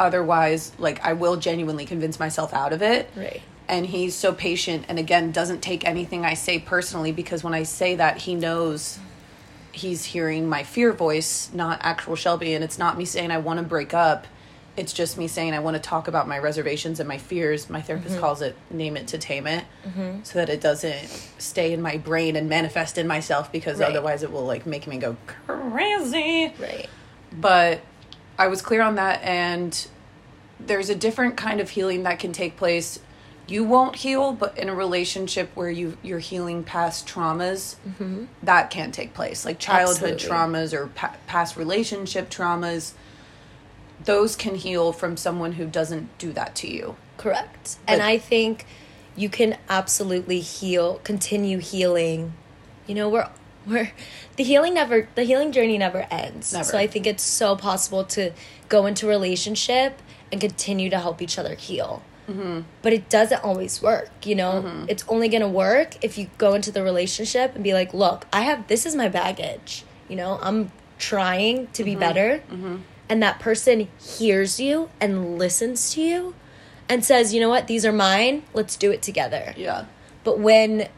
[0.00, 3.10] otherwise like I will genuinely convince myself out of it.
[3.16, 3.42] Right.
[3.68, 7.62] and he's so patient and again doesn't take anything I say personally because when I
[7.62, 8.98] say that he knows
[9.72, 13.58] he's hearing my fear voice not actual Shelby and it's not me saying I want
[13.58, 14.26] to break up
[14.76, 17.80] it's just me saying I want to talk about my reservations and my fears my
[17.80, 18.20] therapist mm-hmm.
[18.20, 20.22] calls it name it to tame it mm-hmm.
[20.22, 21.08] so that it doesn't
[21.38, 23.90] stay in my brain and manifest in myself because Right.
[23.90, 26.88] otherwise it will like make me go crazy Right.
[27.32, 27.80] but
[28.38, 29.86] I was clear on that, and
[30.58, 32.98] there's a different kind of healing that can take place.
[33.48, 38.26] You won't heal, but in a relationship where you you're healing past traumas, mm-hmm.
[38.42, 40.28] that can take place, like childhood Absolutely.
[40.28, 42.92] traumas or pa- past relationship traumas.
[44.04, 46.96] Those can heal from someone who doesn't do that to you.
[47.18, 47.76] Correct.
[47.86, 48.66] and I think
[49.14, 52.32] you can absolutely heal, continue healing.
[52.86, 53.28] You know, we're
[53.66, 53.92] we're
[54.36, 56.52] the healing never the healing journey never ends.
[56.52, 56.64] Never.
[56.64, 58.32] So I think it's so possible to
[58.68, 60.00] go into relationship
[60.30, 62.02] and continue to help each other heal.
[62.28, 62.60] Mm-hmm.
[62.82, 64.62] But it doesn't always work, you know?
[64.62, 64.84] Mm-hmm.
[64.88, 68.26] It's only going to work if you go into the relationship and be like, "Look,
[68.32, 71.84] I have this is my baggage." You know, I'm trying to Mm-hmm.
[71.84, 72.42] be better.
[73.08, 76.34] And that person hears you and listens to you
[76.88, 79.52] and says, you know what, these are mine, let's do it together.
[79.56, 79.84] Yeah.
[80.24, 80.88] But when,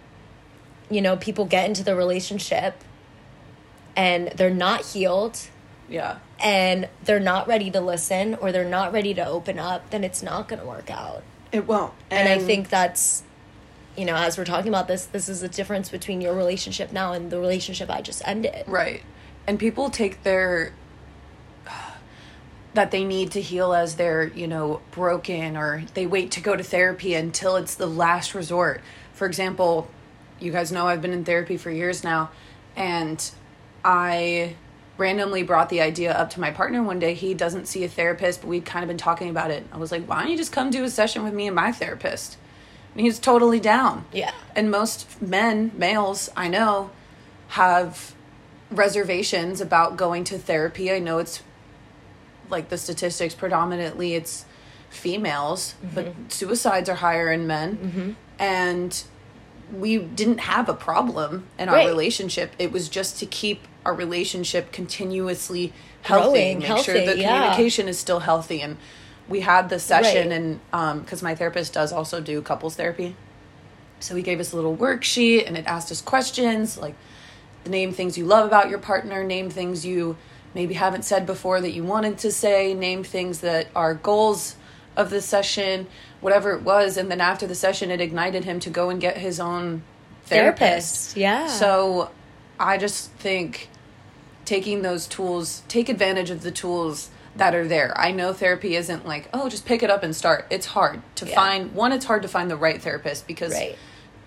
[0.90, 2.84] you know, people get into the relationship
[3.96, 5.48] and they're not healed
[5.94, 6.18] Yeah.
[6.42, 10.22] and they're not ready to listen or they're not ready to open up, then it's
[10.22, 11.22] not going to work out.
[11.52, 11.92] It won't.
[12.10, 13.22] And, I think that's,
[13.96, 17.12] you know, as we're talking about this, this is the difference between your relationship now
[17.12, 18.64] and the relationship I just ended.
[18.66, 19.02] Right.
[19.46, 20.72] And people take their
[22.74, 26.56] that they need to heal as they're, you know, broken or they wait to go
[26.56, 28.80] to therapy until it's the last resort.
[29.12, 29.88] For example,
[30.40, 32.30] you guys know I've been in therapy for years now
[32.74, 33.30] and
[33.84, 34.56] I
[34.96, 37.14] randomly brought the idea up to my partner one day.
[37.14, 39.66] He doesn't see a therapist, but we'd kind of been talking about it.
[39.72, 41.72] I was like, "Why don't you just come do a session with me and my
[41.72, 42.36] therapist?"
[42.92, 44.04] And he was totally down.
[44.12, 44.30] Yeah.
[44.54, 46.90] And most men, males I know,
[47.48, 48.14] have
[48.70, 50.92] reservations about going to therapy.
[50.92, 51.42] I know it's
[52.50, 54.44] like the statistics predominantly it's
[54.90, 55.94] females, mm-hmm.
[55.94, 57.76] but suicides are higher in men.
[57.76, 58.10] Mm-hmm.
[58.38, 59.04] And
[59.72, 61.86] we didn't have a problem in our Right.
[61.86, 62.52] relationship.
[62.58, 67.50] It was just to keep our relationship continuously healthy, Growing, make sure the yeah.
[67.50, 68.76] communication is still healthy and
[69.28, 70.36] we had the session Right.
[70.36, 73.16] and um because my therapist does also do couples therapy
[74.00, 76.94] so he gave us a little worksheet and it asked us questions like
[77.66, 80.16] name things you love about your partner, name things you
[80.54, 84.56] maybe haven't said before that you wanted to say, name things that are goals
[84.96, 85.86] of the session,
[86.20, 86.96] whatever it was.
[86.96, 89.82] And then after the session, it ignited him to go and get his own
[90.24, 91.14] therapist.
[91.14, 91.46] Therapist, yeah.
[91.48, 92.10] So
[92.58, 93.68] I just think
[94.44, 97.92] taking those tools, take advantage of the tools that are there.
[97.98, 100.46] I know therapy isn't like, oh, just pick it up and start.
[100.50, 101.34] It's hard to Yeah.
[101.34, 103.76] find one, it's hard to find the right therapist because Right.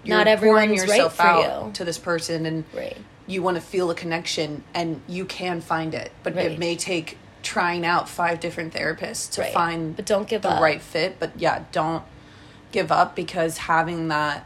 [0.04, 1.72] you're Not pouring right yourself for out you.
[1.74, 2.98] to this person and Right.
[3.28, 6.52] you want to feel a connection and you can find it but Right.
[6.52, 9.54] it may take trying out five different therapists to Right.
[9.54, 10.62] find But don't give the up.
[10.62, 12.04] right fit but yeah don't
[12.74, 14.46] give up because having that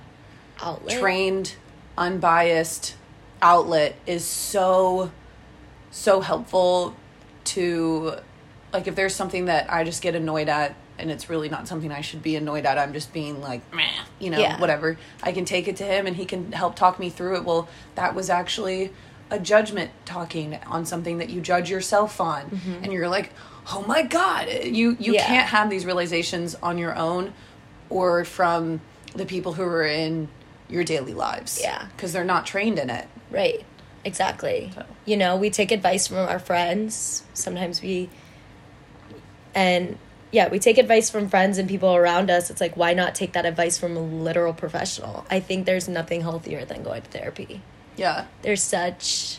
[0.62, 1.00] Outlet.
[1.00, 1.56] trained
[1.98, 2.94] unbiased
[3.42, 5.12] outlet is so
[5.92, 6.96] so helpful
[7.44, 8.14] to
[8.74, 11.92] like if there's something that I just get annoyed at and it's really not something
[11.92, 13.84] I should be annoyed at I'm just being like meh
[14.20, 14.60] you know Yeah.
[14.60, 17.44] whatever I can take it to him and he can help talk me through it
[17.44, 18.92] well that was actually
[19.30, 23.32] a judgment talking on something that you judge yourself on and you're like
[23.74, 25.14] oh my god you you Mm-hmm.
[25.14, 25.26] Yeah.
[25.26, 27.34] can't have these realizations on your own
[27.90, 28.82] or from
[29.16, 30.30] the people who are in
[30.72, 31.88] your daily lives Yeah.
[31.96, 33.64] because they're not trained in it Right.
[34.04, 34.72] Exactly.
[34.76, 34.84] So.
[35.06, 37.24] You know, we take advice from our friends.
[37.34, 38.10] Sometimes we
[39.54, 39.98] and
[40.32, 42.50] yeah, we take advice from friends and people around us.
[42.50, 45.26] It's like why not take that advice from a literal professional?
[45.30, 47.62] I think there's nothing healthier than going to therapy.
[47.96, 49.38] yeah There's such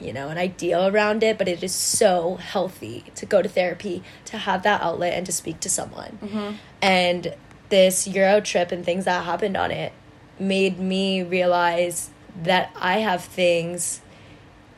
[0.00, 4.02] you know, an ideal around it, but it is so healthy to go to therapy,
[4.26, 6.18] to have that outlet and to speak to someone.
[6.22, 6.56] Mm-hmm.
[6.82, 7.34] And
[7.70, 9.92] this Euro trip and things that happened on it
[10.38, 12.10] made me realize
[12.42, 14.00] that I have things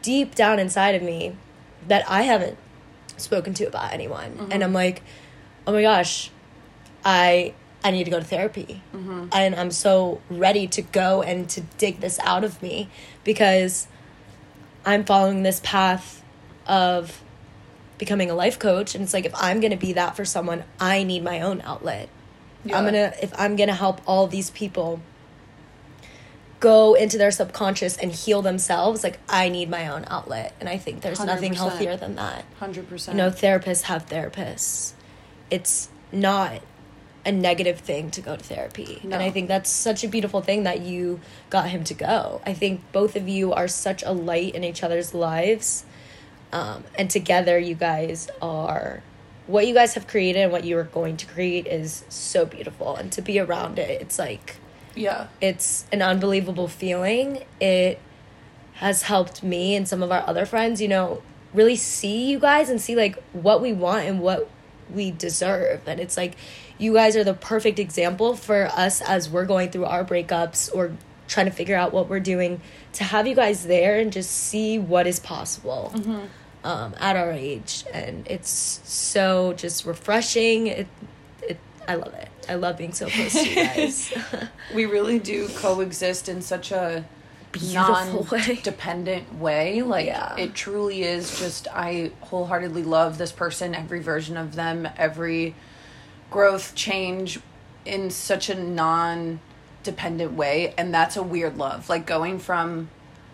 [0.02, 1.36] deep down inside of me
[1.88, 2.58] that I haven't
[3.16, 4.32] spoken to about anyone.
[4.32, 4.52] Mm-hmm.
[4.52, 5.02] And I'm like,
[5.66, 6.30] oh my gosh,
[7.04, 8.82] I I need to go to therapy.
[8.94, 9.28] Mm-hmm.
[9.32, 12.88] And I'm so ready to go and to dig this out of me
[13.24, 13.86] because
[14.84, 16.22] I'm following this path
[16.66, 17.22] of
[17.98, 20.64] becoming a life coach and it's like if I'm going to be that for someone,
[20.78, 22.08] I need my own outlet.
[22.64, 25.00] I'm going to if I'm going to help all these people
[26.60, 30.54] go into their subconscious and heal themselves, like I need my own outlet.
[30.60, 31.56] And I think there's nothing 100%.
[31.56, 32.44] healthier than that.
[32.58, 33.16] Hundred percent.
[33.16, 34.92] You know, therapists have therapists.
[35.50, 36.62] It's not
[37.24, 39.00] a negative thing to go to therapy.
[39.02, 39.16] No.
[39.16, 42.40] And I think that's such a beautiful thing that you got him to go.
[42.46, 45.84] I think both of you are such a light in each other's lives.
[46.52, 49.02] Um, and together, you guys are
[49.48, 52.96] what you guys have created and what you are going to create is so beautiful.
[52.96, 54.56] And to be around it, it's like
[54.96, 55.28] yeah.
[55.40, 57.44] it's an unbelievable feeling.
[57.60, 58.00] It
[58.74, 61.22] has helped me and some of our other friends, you know,
[61.54, 64.48] really see you guys and see like what we want and what
[64.92, 65.80] we deserve.
[65.86, 66.36] And it's like
[66.78, 70.92] you guys are the perfect example for us as we're going through our breakups or
[71.26, 72.60] trying to figure out what we're doing
[72.92, 75.92] to have you guys there and just see what is possible
[76.64, 77.84] um, at our age.
[77.92, 80.66] And it's so just refreshing.
[80.68, 80.86] It,
[81.42, 82.28] it, I love it.
[82.48, 84.12] I love being so close to you guys.
[84.74, 87.04] We really do coexist in such a
[87.52, 89.82] Beautiful non-dependent way.
[89.82, 90.36] Like Yeah.
[90.36, 95.54] it truly is just I wholeheartedly love this person, every version of them, every
[96.30, 97.40] growth, change
[97.86, 101.88] in such a non-dependent way, and that's a weird love.
[101.88, 102.90] Like going from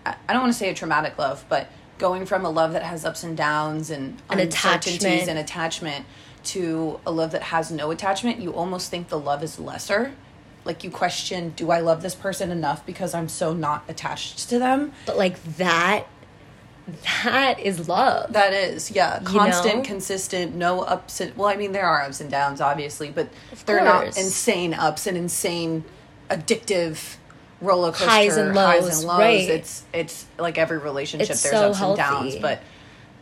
[0.07, 2.83] I I don't want to say a traumatic love, but going from a love that
[2.83, 5.29] has ups and downs and An uncertainties attachment.
[5.31, 6.07] and attachment
[6.45, 10.13] to a love that has no attachment, you almost think the love is lesser.
[10.65, 14.59] Like you question, do I love this person enough because I'm so not attached to
[14.59, 14.93] them?
[15.07, 16.07] but like that
[17.25, 19.83] that is love That is, yeah, constant, know?
[19.85, 23.29] consistent, no ups and well, I mean there are ups and downs obviously, but
[23.67, 25.85] they're not insane ups and insane
[26.29, 27.17] addictive
[27.61, 29.19] roller coaster Highs and highs lows, and lows.
[29.19, 29.49] right.
[29.49, 32.41] It's it's like every relationship It's there's so ups and downs, healthy.
[32.41, 32.63] but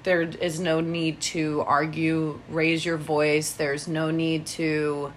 [0.02, 3.52] there is no need to argue, raise your voice.
[3.52, 5.12] There's no need to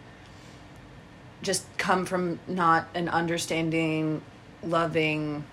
[1.42, 4.22] just come from not an understanding,
[4.62, 5.46] loving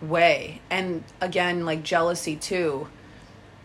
[0.00, 0.60] way.
[0.70, 2.88] And again, like jealousy too.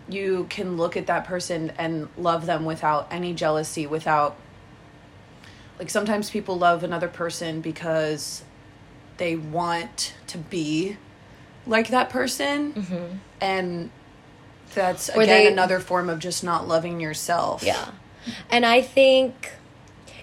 [0.09, 4.35] You can look at that person and love them without any jealousy, without
[5.79, 8.43] like sometimes people love another person because
[9.17, 10.97] they want to be
[11.65, 12.73] like that person.
[12.73, 13.15] Mm-hmm.
[13.41, 13.89] And
[14.73, 17.63] that's again they- another form of just not loving yourself.
[17.63, 17.89] yeah.
[18.49, 19.51] And i think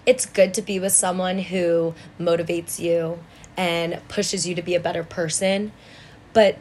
[0.06, 3.18] it's good to be with someone who motivates you
[3.56, 5.72] and pushes you to be a better person
[6.32, 6.56] but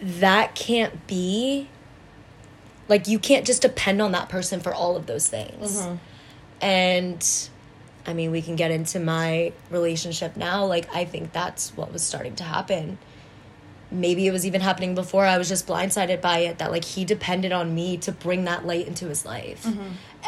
[0.00, 1.68] that can't be
[2.88, 5.80] like you can't just depend on that person for all of those things.
[5.82, 5.94] Mm-hmm.
[6.62, 7.48] And
[8.06, 10.64] i mean we can get into my relationship now.
[10.64, 12.98] Like i think that's what was starting to happen
[13.92, 17.04] maybe it was even happening before i was just blindsided by it that like he
[17.04, 19.66] depended on me to bring that light into his life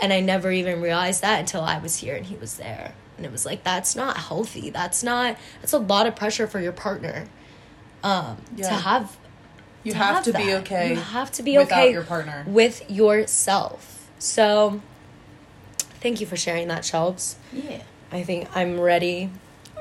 [0.03, 3.25] and i never even realized that until i was here and he was there and
[3.27, 6.73] it was like that's not healthy that's not that's a lot of pressure for your
[6.73, 7.27] partner
[8.03, 9.17] um to have
[9.85, 10.91] You to have, to be okay.
[10.91, 12.45] You have to be without okay your partner.
[12.47, 14.09] with yourself.
[14.21, 14.81] So,
[16.01, 17.35] thank you for sharing that, Shelbs.
[17.53, 17.83] Yeah.
[18.13, 19.31] I think I'm ready,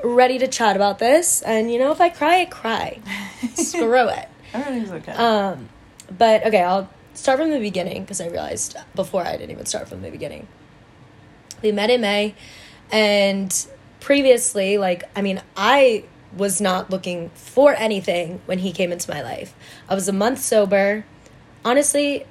[0.02, 1.42] ready to chat about this.
[1.42, 3.00] And you know, if I cry, I cry.
[3.54, 4.28] Screw it.
[4.54, 5.12] Everything's okay.
[5.12, 5.68] Um,
[6.16, 9.88] but okay, I'll start from the beginning because I realized before I didn't even start
[9.88, 10.46] from the beginning.
[11.62, 12.34] We met in May,
[12.90, 13.66] and
[14.00, 16.04] previously, like, I mean, I
[16.36, 19.54] was not looking for anything when he came into my life.
[19.88, 21.04] I was a month sober.
[21.64, 22.26] Honestly,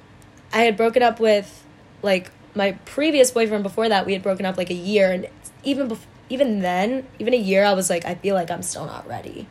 [0.52, 1.64] I had broken up with
[2.02, 4.04] like my previous boyfriend before that.
[4.04, 5.28] We had broken up like a year, and
[5.64, 8.86] even bef- even then, even a year, I was like, I feel like I'm still
[8.86, 9.46] not ready.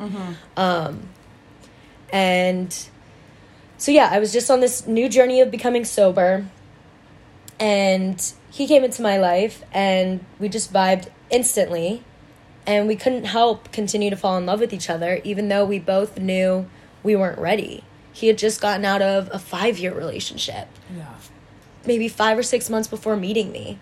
[0.58, 1.10] Um,
[2.12, 2.76] and
[3.78, 6.46] so yeah, I was just on this new journey of becoming sober,
[7.60, 12.04] and he came into my life, and we just vibed instantly,
[12.66, 15.78] and we couldn't help continue to fall in love with each other, even though we
[15.78, 16.68] both knew
[17.04, 17.84] we weren't ready.
[18.12, 21.14] He had just gotten out of a five year relationship yeah.
[21.86, 23.80] maybe five or six months before meeting me.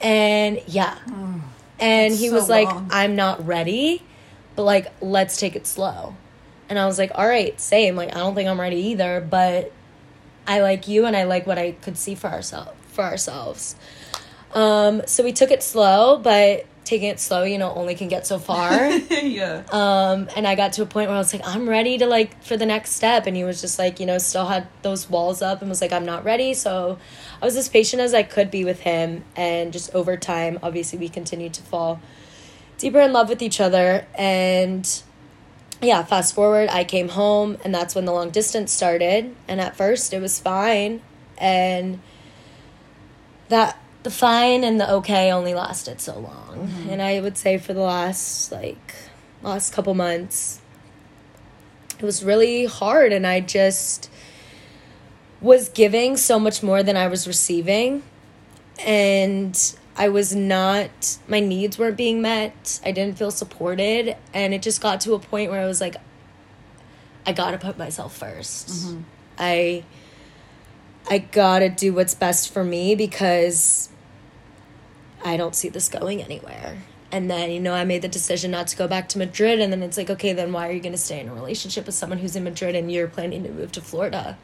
[0.00, 0.98] And yeah.
[1.78, 2.88] And That's he so was like, long.
[2.90, 4.02] I'm not ready,
[4.54, 6.14] but like, let's take it slow.
[6.68, 7.96] And I was like, all right, same.
[7.96, 9.72] Like, I don't think I'm ready either, but
[10.46, 13.76] I like you and I like what I could see for ourselves for ourselves.
[14.54, 18.26] Um, so we took it slow, but taking it slow, you know, only can get
[18.26, 18.88] so far.
[19.10, 19.64] yeah.
[19.72, 22.42] um, and I got to a point where I was like, I'm ready to like
[22.42, 23.26] for the next step.
[23.26, 25.92] And he was just like, you know, still had those walls up and was like,
[25.92, 26.54] I'm not ready.
[26.54, 26.98] So
[27.42, 29.24] I was as patient as I could be with him.
[29.34, 32.00] And just over time, obviously, we continued to fall
[32.78, 34.06] deeper in love with each other.
[34.14, 35.02] And
[35.82, 39.34] yeah, fast forward, I came home, and that's when the long distance started.
[39.48, 41.02] And at first, it was fine.
[41.36, 42.00] And
[43.48, 43.76] that
[44.06, 46.68] the fine and the okay only lasted so long.
[46.68, 46.90] Mm-hmm.
[46.90, 48.94] And I would say for the last like
[49.42, 50.60] last couple months
[51.98, 54.08] it was really hard and I just
[55.40, 58.04] was giving so much more than I was receiving.
[58.86, 62.78] And I was not my needs weren't being met.
[62.84, 64.16] I didn't feel supported.
[64.32, 65.96] And it just got to a point where I was like
[67.26, 69.00] I got to put myself 1st mm-hmm.
[69.36, 69.82] I
[71.10, 73.90] I got to do what's best for me because
[75.26, 76.78] I don't see this going anywhere.
[77.12, 79.60] And then, you know, I made the decision not to go back to Madrid.
[79.60, 81.86] And then it's like, okay, then why are you going to stay in a relationship
[81.86, 84.38] with someone who's in Madrid and you're planning to move to Florida?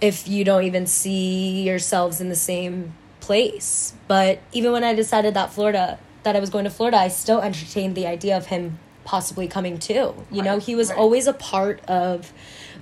[0.00, 3.94] If you don't even see yourselves in the same place.
[4.06, 7.40] But even when I decided that Florida, that I was going to Florida, I still
[7.40, 10.14] entertained the idea of him possibly coming too.
[10.30, 10.98] You know, he was right.
[10.98, 12.32] always a part of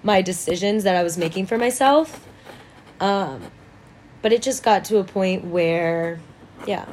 [0.02, 2.26] my decisions that I was making for myself.
[3.00, 3.50] Um,
[4.20, 6.20] but it just got to a point where
[6.66, 6.86] yeah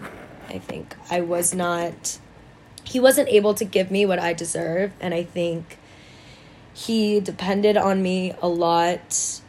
[0.47, 2.20] i think i was not
[2.84, 5.78] he wasn't able to give me what i deserve and i think
[6.74, 9.41] he depended on me a lot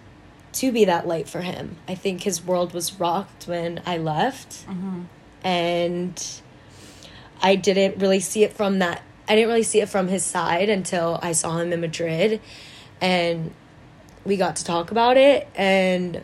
[0.52, 1.76] to be that light for him.
[1.86, 5.02] I think his world was rocked when i left mm-hmm.
[5.44, 6.40] and
[7.42, 10.68] i didn't really see it from that i didn't really see it from his side
[10.68, 12.40] until i saw him in madrid
[13.00, 13.52] and
[14.24, 16.22] we got to talk about it and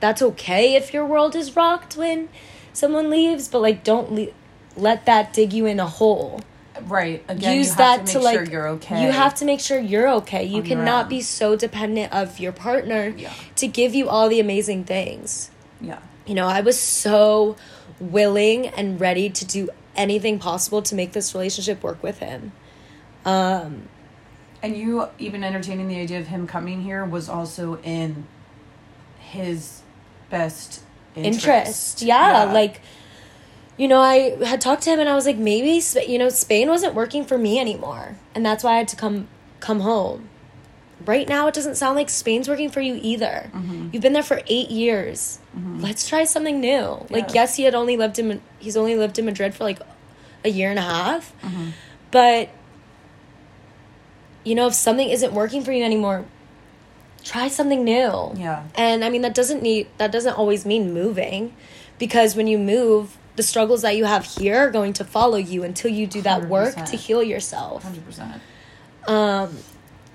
[0.00, 2.28] that's okay if your world is rocked when
[2.72, 4.32] someone leaves, but like don't le-
[4.76, 6.40] let that dig you in a hole.
[6.82, 7.22] Right.
[7.28, 9.02] Again, Use you have that to to, make like sure you're okay.
[9.04, 10.44] You have to make sure you're okay.
[10.44, 13.32] You cannot be so dependent of your partner Yeah.
[13.56, 15.50] to give you all the amazing things.
[15.80, 15.98] Yeah.
[16.26, 17.56] You know, I was so
[17.98, 22.52] willing and ready to do anything possible to make this relationship work with him.
[23.26, 23.88] Um
[24.62, 28.26] And you even entertaining the idea of him coming here was also in
[29.18, 29.82] his
[30.30, 30.82] best
[31.14, 31.44] interest.
[31.44, 32.02] interest.
[32.02, 32.80] Yeah, like
[33.76, 36.68] you know, I had talked to him and I was like, maybe you know, Spain
[36.68, 39.28] wasn't working for me anymore, and that's why I had to come
[39.60, 40.28] come home.
[41.06, 43.50] Right now, it doesn't sound like Spain's working for you either.
[43.54, 43.88] Mm-hmm.
[43.90, 45.38] You've been there for eight years.
[45.56, 45.80] Mm-hmm.
[45.80, 47.06] Let's try something new.
[47.08, 49.80] Like, yes, he had only lived in he's only lived in Madrid for like
[50.44, 51.70] a year and a half, mm-hmm.
[52.10, 52.50] but
[54.44, 56.24] you know, if something isn't working for you anymore,
[57.24, 58.32] try something new.
[58.36, 58.66] Yeah.
[58.74, 61.54] And I mean that doesn't need that doesn't always mean moving
[61.98, 65.62] because when you move, the struggles that you have here are going to follow you
[65.62, 67.82] until you do that work to heal yourself.
[67.82, 68.42] Hundred percent.
[69.06, 69.56] Um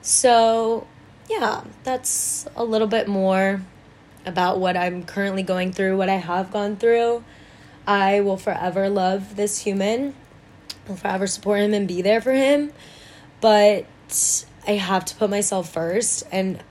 [0.02, 0.88] so
[1.30, 3.62] yeah, that's a little bit more
[4.26, 7.24] about what I'm currently going through, what I have gone through.
[7.88, 10.16] I will forever love this human.
[10.88, 12.72] Will forever support him and be there for him.
[13.42, 13.86] But
[14.68, 16.64] I have to put myself first and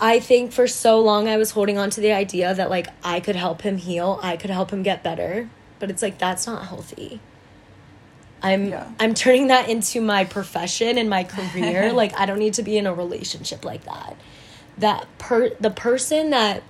[0.00, 3.20] I think for so long I was holding on to the idea that like I
[3.20, 6.66] could help him heal, I could help him get better, but it's like that's not
[6.66, 7.20] healthy.
[8.40, 8.88] I'm Yeah.
[9.00, 11.92] I'm turning that into my profession and my career.
[12.02, 14.16] like I don't need to be in a relationship like that.
[14.76, 16.62] That per the person that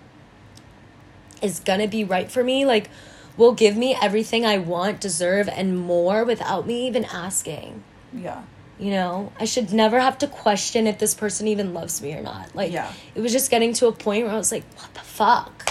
[1.42, 2.90] is going to be right for me like
[3.36, 7.84] will give me everything I want, deserve and more without me even asking.
[8.12, 8.42] Yeah.
[8.78, 12.22] You know, I should never have to question if this person even loves me or
[12.22, 12.54] not.
[12.54, 12.92] Like, Yeah.
[13.14, 15.70] it was just getting to a point where I was like, what the fuck?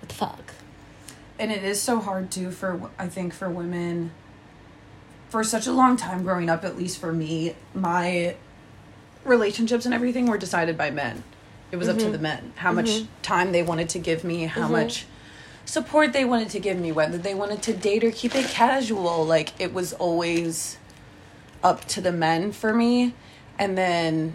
[0.00, 0.52] What the fuck?
[1.42, 4.12] and it is so hard too for i think for women
[5.28, 8.34] for such a long time growing up at least for me my
[9.24, 11.22] relationships and everything were decided by men
[11.72, 12.22] it was up to the mm-hmm.
[12.22, 13.22] men how much mm-hmm.
[13.22, 14.72] time they wanted to give me how mm-hmm.
[14.72, 15.04] much
[15.64, 19.24] support they wanted to give me whether they wanted to date or keep it casual
[19.24, 20.76] like it was always
[21.62, 23.14] up to the men for me
[23.58, 24.34] and then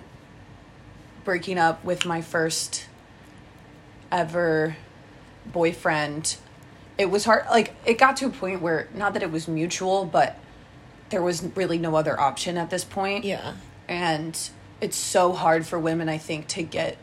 [1.23, 2.87] breaking up with my first
[4.11, 4.75] ever
[5.51, 6.37] boyfriend
[6.97, 10.05] it was hard like it got to a point where not that it was mutual
[10.05, 10.37] but
[11.09, 13.53] there was really no other option at this point Yeah.
[13.87, 14.37] and
[14.81, 16.97] it's so hard for women i think to get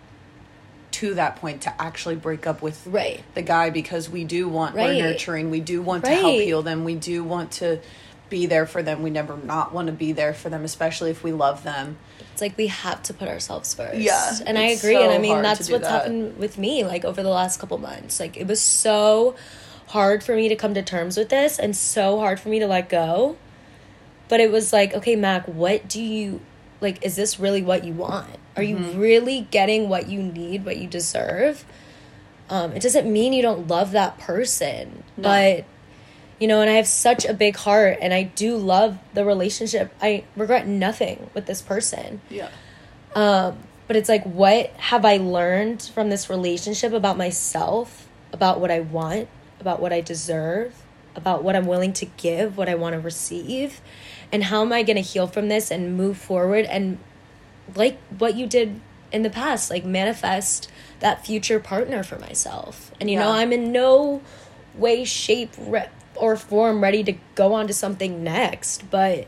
[0.91, 3.23] to that point to actually break up with Right.
[3.35, 4.89] the guy because we do want Right.
[4.97, 7.81] we're nurturing we do want to help heal them we do want to
[8.31, 11.23] be there for them we never not want to be there for them especially if
[11.23, 11.97] we love them
[12.33, 13.99] It's like we have to put ourselves first.
[13.99, 14.97] Yeah, And I agree.
[14.97, 15.91] and I mean, that's what's that.
[15.91, 18.19] happened with me, like, over the last couple months.
[18.19, 19.37] Like, it was so
[19.89, 22.67] hard for me to come to terms with this and so hard for me to
[22.67, 23.37] let go.
[24.29, 26.41] But it was like, okay, Mack, what do you
[26.81, 27.05] like?
[27.05, 28.31] Is this really what you want?
[28.57, 31.65] Are you really getting what you need, what you deserve?
[32.51, 35.23] Um, it doesn't mean you don't love that person, No.
[35.29, 35.65] but
[36.41, 39.95] you know, and I have such a big heart and I do love the relationship.
[40.03, 42.21] I regret nothing with this person.
[42.29, 42.51] Yeah.
[43.15, 48.71] Um, but it's like, what have I learned from this relationship about myself, about what
[48.71, 49.29] I want,
[49.61, 50.75] about what I deserve,
[51.15, 53.81] about what I'm willing to give, what I want to receive?
[54.33, 56.99] And how am I going to heal from this and move forward and,
[57.75, 58.81] like what you did
[59.11, 60.71] in the past, like manifest
[61.01, 62.91] that future partner for myself?
[63.01, 64.23] And, you know, I'm in no
[64.75, 69.27] way, shape, re- or form ready to go on to something next, but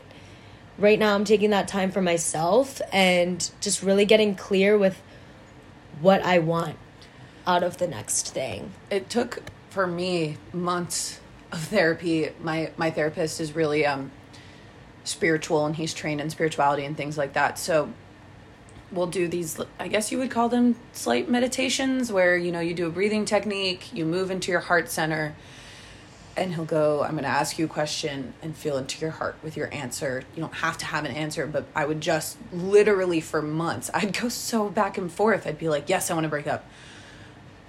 [0.77, 5.01] right now I'm taking that time for myself and just really getting clear with
[6.01, 6.77] what I want
[7.45, 8.71] out of the next thing.
[8.89, 11.19] it took for me months
[11.51, 12.29] of therapy.
[12.41, 14.11] My my therapist is really um
[15.03, 17.57] spiritual and he's trained in spirituality and things like that.
[17.57, 17.93] So
[18.91, 22.73] we'll do these i guess you would call them slight meditations where you know you
[22.73, 25.35] do a breathing technique you move into your heart center
[26.37, 29.35] and he'll go i'm going to ask you a question and feel into your heart
[29.43, 33.19] with your answer you don't have to have an answer but i would just literally
[33.19, 36.29] for months i'd go so back and forth i'd be like yes i want to
[36.29, 36.65] break up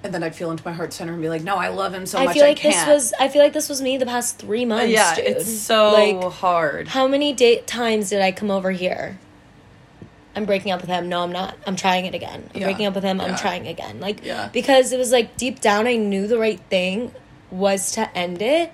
[0.04, 2.06] and then I'd feel into my heart center and be like, "No, I love him
[2.06, 2.34] so I much.
[2.34, 4.64] feel I like this can't." was I feel like this was me the past 3
[4.64, 5.24] months, yeah, dude.
[5.26, 6.86] it's so like hard.
[6.86, 9.18] how many date times did I come over here?
[10.36, 11.08] I'm breaking up with him.
[11.08, 11.56] No, I'm not.
[11.66, 12.48] I'm trying it again.
[12.54, 12.66] I'm Yeah.
[12.68, 13.20] breaking up with him.
[13.20, 13.98] I'm trying again.
[13.98, 14.50] Like Yeah.
[14.52, 17.12] because it was like deep down I knew the right thing
[17.50, 18.72] was to end it,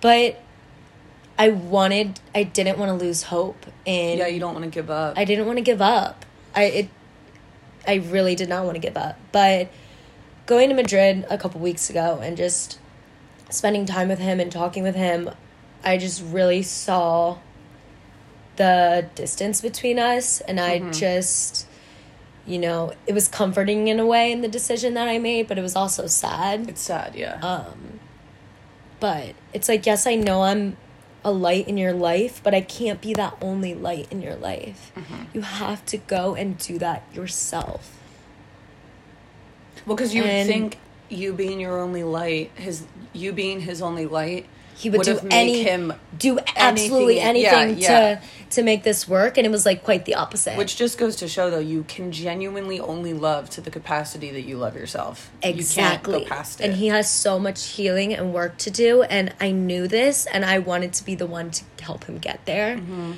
[0.00, 0.40] but
[1.38, 4.90] I wanted I didn't want to lose hope in yeah, you don't want to give
[4.90, 5.16] up.
[5.16, 6.24] I didn't want to give up.
[6.54, 6.90] I it
[7.86, 9.18] I really did not want to give up.
[9.32, 9.70] But
[10.46, 12.78] going to Madrid a couple weeks ago and just
[13.50, 15.30] spending time with him and talking with him,
[15.84, 17.38] I just really saw
[18.56, 21.66] the distance between us and I just
[22.48, 25.58] you know, it was comforting in a way in the decision that I made, but
[25.58, 26.66] it was also sad.
[26.68, 27.38] it's sad, yeah.
[27.40, 27.97] Um,
[29.00, 30.76] but it's like, yes, I know I'm
[31.24, 34.92] a light in your life, but I can't be that only light in your life.
[34.96, 35.24] Mm-hmm.
[35.34, 37.98] You have to go and do that yourself.
[39.86, 40.78] well, because you would think
[41.08, 44.46] you being your only light, his you being his only light,
[44.78, 48.14] He would do have any him, do absolutely anything- anything, yeah, yeah.
[48.16, 48.20] to
[48.50, 50.56] to make this work, and it was like quite the opposite.
[50.56, 54.42] which just goes to show though you can genuinely only love to the capacity that
[54.42, 55.30] you love yourself.
[55.42, 56.64] exactly, you can't go past it.
[56.64, 60.44] and he has so much healing and work to do, and I knew this, and
[60.44, 62.76] I wanted to be the one to help him get there.
[62.76, 63.12] Mm-hmm.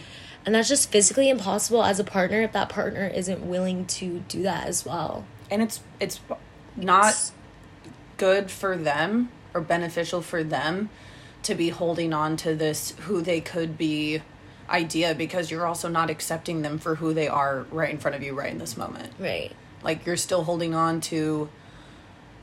[0.46, 4.42] And that's just physically impossible as a partner if that partner isn't willing to do
[4.44, 5.26] that as well.
[5.50, 6.20] and it's it's
[6.76, 7.32] not It's-
[8.16, 10.88] good for them or beneficial for them
[11.42, 14.20] to be holding on to this who they could be
[14.68, 18.22] idea because you're also not accepting them for who they are right in front of
[18.22, 19.52] you right in this moment Right.
[19.82, 21.48] like you're still holding on to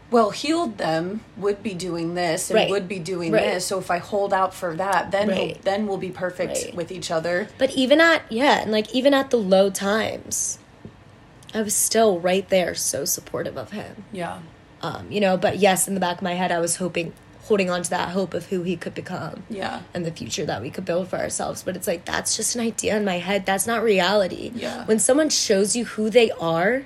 [0.09, 2.69] well healed them would be doing this and Right.
[2.69, 3.43] would be doing Right.
[3.43, 6.75] this so if i hold out for that then he'll- then we'll be perfect Right.
[6.75, 10.59] with each other But even at yeah, and like even at the low times,
[11.53, 14.03] I was still right there, so supportive of him.
[14.11, 14.39] yeah
[14.81, 17.13] Um, you know, but yes, in the back of my head, I was hoping,
[17.47, 20.61] holding on to that hope of who he could become yeah and the future that
[20.61, 21.63] we could build for ourselves.
[21.63, 23.45] But it's like that's just an idea in my head.
[23.45, 24.51] That's not reality.
[24.53, 24.85] Yeah.
[24.85, 26.83] When someone shows you who they are,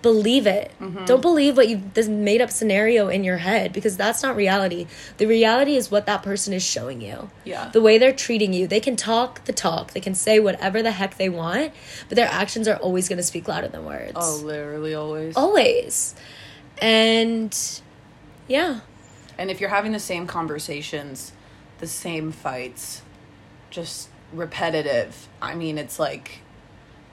[0.00, 0.70] believe it.
[0.80, 1.06] Mm-hmm.
[1.06, 4.86] Don't believe what you this made up scenario in your head because that's not reality.
[5.16, 7.30] The reality is what that person is showing you.
[7.44, 7.70] Yeah.
[7.72, 8.68] The way they're treating you.
[8.68, 9.92] They can talk the talk.
[9.92, 11.72] They can say whatever the heck they want,
[12.08, 14.12] but their actions are always going to speak louder than words.
[14.14, 16.14] oh literally always Always.
[16.80, 17.80] And
[18.46, 18.80] yeah.
[19.38, 21.32] And if you're having the same conversations,
[21.78, 23.02] the same fights,
[23.70, 26.40] just repetitive, I mean, it's like,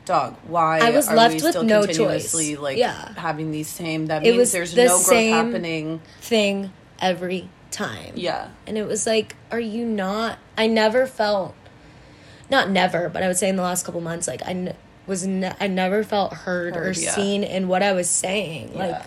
[0.06, 2.60] dog, why I was are left we with still no continuously choice.
[2.62, 3.14] like Yeah.
[3.16, 4.08] having these same?
[4.08, 6.02] That It means was there's the no growth same- happening.
[6.22, 8.14] Thing every time.
[8.16, 10.40] Yeah, And it was like, are you not?
[10.58, 11.54] I never felt,
[12.50, 15.28] not never, but I would say in the last couple months, like I n- was,
[15.28, 17.12] ne- I never felt heard, or yeah.
[17.12, 18.74] seen in what I was saying.
[18.76, 19.06] Like, yeah.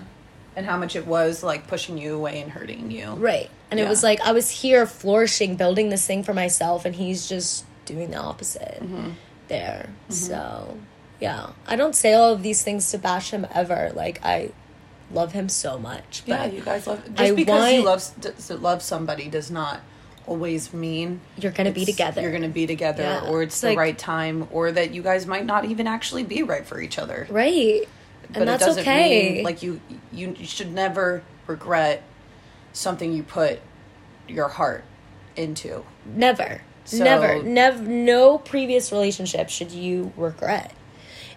[0.58, 3.12] And how much it was like pushing you away and hurting you.
[3.12, 3.48] right.
[3.70, 7.28] And it was like, I was here flourishing, building this thing for myself, and he's
[7.28, 9.10] just doing the opposite Mm-hmm.
[9.46, 9.90] there.
[10.08, 10.76] So,
[11.20, 11.50] yeah.
[11.66, 13.92] I don't say all of these things to bash him ever.
[13.94, 14.50] Like, I
[15.12, 16.22] love him so much.
[16.26, 18.10] But Yeah, you guys love just I because you want-
[18.50, 19.80] love love somebody does not
[20.26, 22.20] always mean You're gonna be together.
[22.20, 23.28] You're gonna be together, Yeah.
[23.30, 26.24] or it's, It's the like- right time, or that you guys might not even actually
[26.24, 27.26] be right for each other.
[27.30, 27.86] right.
[28.30, 29.34] But And that's it doesn't okay.
[29.34, 29.80] mean like you
[30.12, 32.02] you should never regret
[32.72, 33.60] something you put
[34.28, 34.84] your heart
[35.36, 35.84] into.
[36.04, 36.62] Never.
[36.84, 37.42] So- never.
[37.42, 40.72] Never no previous relationship should you regret.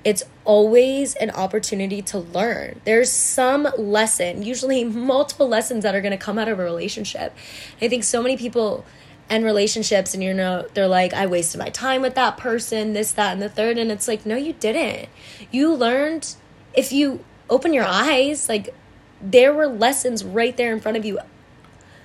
[0.04, 2.82] It's always an opportunity to learn.
[2.86, 7.36] There's some lesson, usually multiple lessons that are going to come out of a relationship.
[7.82, 8.84] I think so many people
[9.30, 13.14] end relationships and you know they're like I wasted my time with that person, this
[13.14, 15.08] that and the third and it's like no you didn't.
[15.52, 16.36] You learned
[16.74, 18.74] if you open your eyes like
[19.22, 21.20] there were lessons right there in front of you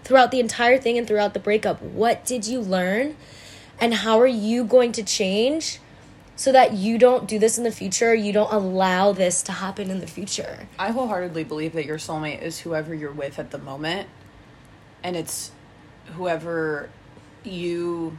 [0.04, 1.82] throughout the entire thing and throughout the breakup.
[1.82, 3.16] What did you learn?
[3.80, 5.80] And how are you going to change
[6.36, 8.14] so that you don't do this in the future?
[8.14, 10.68] You don't allow this to happen in the future.
[10.78, 14.08] I wholeheartedly believe that your soulmate is whoever you're with at the moment,
[15.02, 15.50] and it's
[16.14, 16.88] whoever
[17.42, 18.18] you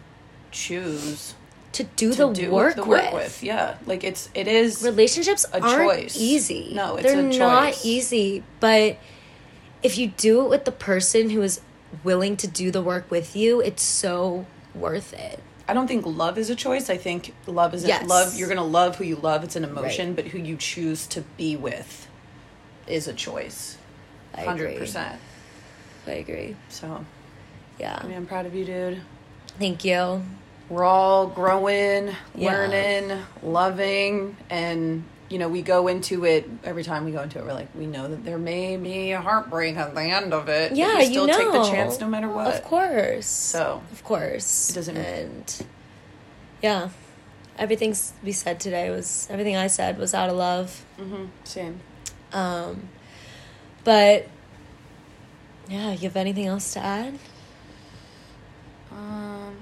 [0.52, 1.36] choose
[1.74, 3.14] To do to the do work, the work with.
[3.14, 3.44] with.
[3.44, 6.18] Yeah, like it's it is Relationships a aren't choice.
[6.18, 6.72] easy.
[6.74, 8.44] No, it's They're a not easy.
[8.60, 8.98] But
[9.84, 11.62] if you do it with the person who is
[12.04, 15.40] willing to do the work with you, it's so worth it.
[15.68, 16.90] I don't think love is a choice.
[16.90, 18.04] I think love is Yes.
[18.04, 18.36] a love.
[18.36, 19.44] You're gonna love who you love.
[19.44, 20.16] It's an emotion, Right.
[20.16, 22.08] but who you choose to be with
[22.88, 23.78] is a choice.
[24.34, 25.18] Hundred percent.
[26.08, 26.56] I agree.
[26.70, 27.06] So,
[27.78, 28.00] Yeah.
[28.02, 29.02] I mean, I'm proud of you, dude.
[29.60, 30.24] Thank you.
[30.70, 32.52] We're all growing, Yeah.
[32.52, 37.46] learning, loving, and you know, we go into it every time we go into it.
[37.46, 40.70] We're like, we know that there may be a heartbreak at the end of it.
[40.70, 41.38] but Yeah, you still you know.
[41.38, 42.48] take the chance no matter what.
[42.48, 43.26] Of course.
[43.28, 44.70] So Of course.
[44.70, 45.66] It doesn't- And
[46.62, 46.90] yeah,
[47.60, 47.94] everything
[48.24, 50.86] we said today was everything I said was out of love.
[50.98, 51.82] hmm same.
[52.32, 52.88] Um,
[53.84, 54.28] but
[55.68, 57.20] yeah, you have anything else to add?
[58.94, 59.58] Um,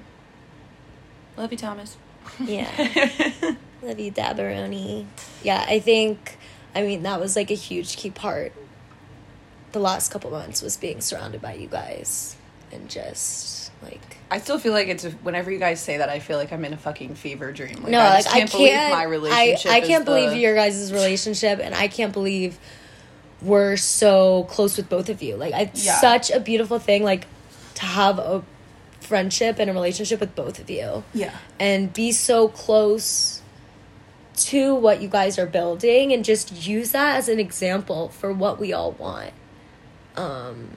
[1.38, 1.98] love you, Thomas.
[2.44, 2.70] Yeah.
[3.84, 5.06] Love you, Dabaroni.
[5.44, 6.38] Yeah, I think,
[6.74, 8.52] I mean, that was like a huge key part.
[9.74, 12.36] The last couple months was being surrounded by you guys
[12.72, 16.38] and just like I still feel like it's whenever you guys say that, I feel
[16.38, 17.76] like I'm in a fucking fever dream.
[17.84, 18.72] Like, no, I like just I can't can't.
[18.72, 19.72] believe my relationship.
[19.72, 22.58] I, I can't believe the- your guys' relationship, and I can't believe
[23.42, 25.36] we're so close with both of you.
[25.36, 26.00] Like, it's Yeah.
[26.00, 27.04] such a beautiful thing.
[27.04, 27.28] Like
[27.76, 28.44] to have a
[29.06, 33.42] friendship and a relationship with both of you, Yeah, and be so close
[34.38, 38.60] to what you guys are building, and just use that as an example for what
[38.60, 39.32] we all want.
[40.16, 40.70] Um,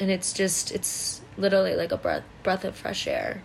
[0.00, 3.42] and it's just it's literally like a breath breath of fresh air.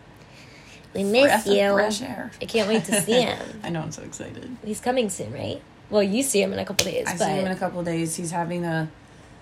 [0.94, 1.74] We miss Breath of you.
[1.74, 2.32] fresh air.
[2.42, 3.40] I can't wait to see him.
[3.64, 3.82] I know.
[3.82, 4.56] I'm so excited.
[4.64, 5.60] He's coming soon, right?
[5.90, 8.16] Well, you see him in a couple days, I see him in a couple days.
[8.16, 8.90] He's having a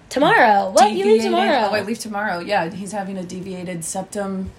[0.10, 0.72] tomorrow.
[0.72, 1.70] What you leave tomorrow?
[1.72, 2.40] Oh, I leave tomorrow.
[2.40, 4.52] Yeah, he's having a deviated septum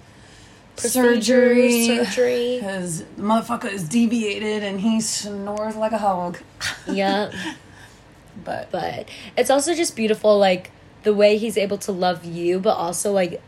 [0.77, 1.87] surgery.
[1.87, 2.57] surgery.
[2.59, 6.39] Because the motherfucker is deviated and he snores like a hog.
[6.87, 7.31] yeah,
[8.43, 10.71] But, but it's also just beautiful, like
[11.03, 13.41] the way he's able to love you, but also like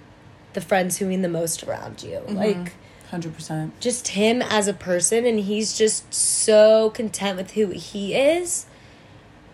[0.53, 2.17] the friends who mean the most around you.
[2.19, 2.36] Mm-hmm.
[2.36, 2.73] Like
[3.09, 3.80] hundred percent.
[3.80, 8.67] just him as a person, and he's just so content with who he is.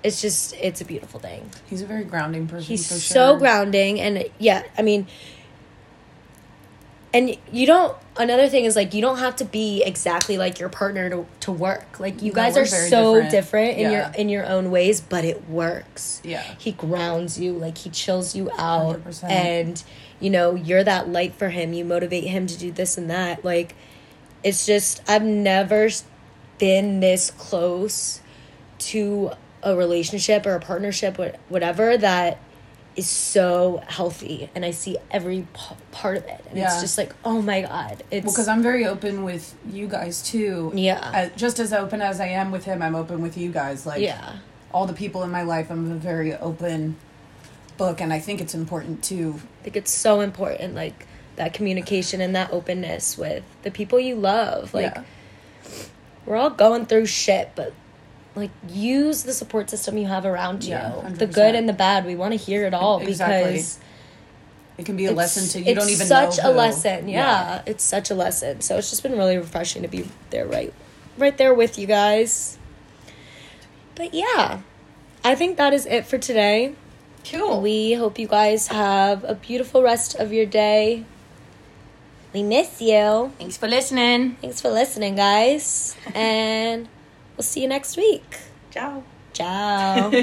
[0.04, 1.50] It's just it's a beautiful thing.
[1.68, 2.68] He's a very grounding person.
[2.68, 3.40] He's for so sure.
[3.40, 5.08] grounding and yeah i mean
[7.14, 10.70] and you don't another thing is like you don't have to be exactly like your
[10.70, 13.32] partner to, to work like you No, guys we're so different.
[13.32, 13.92] different, in Yeah.
[13.92, 16.42] your in your own ways but it works Yeah.
[16.58, 19.24] he grounds you like he chills you out 100%.
[19.30, 19.84] and
[20.20, 23.44] you know you're that light for him you motivate him to do this and that
[23.44, 23.76] like
[24.44, 25.90] it's just i've never
[26.60, 28.22] been this close
[28.80, 29.32] to
[29.64, 32.38] a relationship or a partnership wha- whatever that
[32.96, 37.14] is so healthy and i see every p- part of it and it's just like
[37.24, 40.72] oh my god it's Well, because I'm very open with you guys too.
[40.76, 41.00] Yeah.
[41.32, 43.86] Uh, just as open as I am with him, I'm open with you guys.
[43.86, 44.34] Like, yeah
[44.74, 46.96] all the people in my life, I'm a very open
[47.78, 49.40] book, and I think it's important too.
[49.60, 54.16] I think it's so important, like that communication and that openness with the people you
[54.16, 54.74] love.
[54.74, 55.04] Like yeah.
[56.26, 57.74] we're all going through shit, but
[58.36, 60.72] like use the support system you have around you.
[60.72, 62.06] Yeah, the good and the bad.
[62.06, 63.52] We want to hear it all Exactly.
[63.54, 63.80] because
[64.78, 65.72] It can be a lesson to you.
[65.72, 66.30] it's Don't even know.
[66.32, 67.10] Such a lesson.
[67.10, 68.62] Yeah, it's such a lesson.
[68.62, 70.74] So it's just been really refreshing to be there, right,
[71.18, 72.58] right there with you guys.
[73.96, 74.62] But yeah,
[75.24, 76.74] I think that is it for today.
[77.30, 77.62] Cool.
[77.62, 81.06] We hope you guys have a beautiful rest of your day.
[82.34, 83.32] We miss you.
[83.38, 84.38] Thanks for listening.
[84.42, 85.96] Thanks for listening, guys.
[86.16, 86.88] And
[87.38, 88.40] we'll see you next week.
[88.72, 89.04] Ciao.
[89.34, 90.10] Ciao.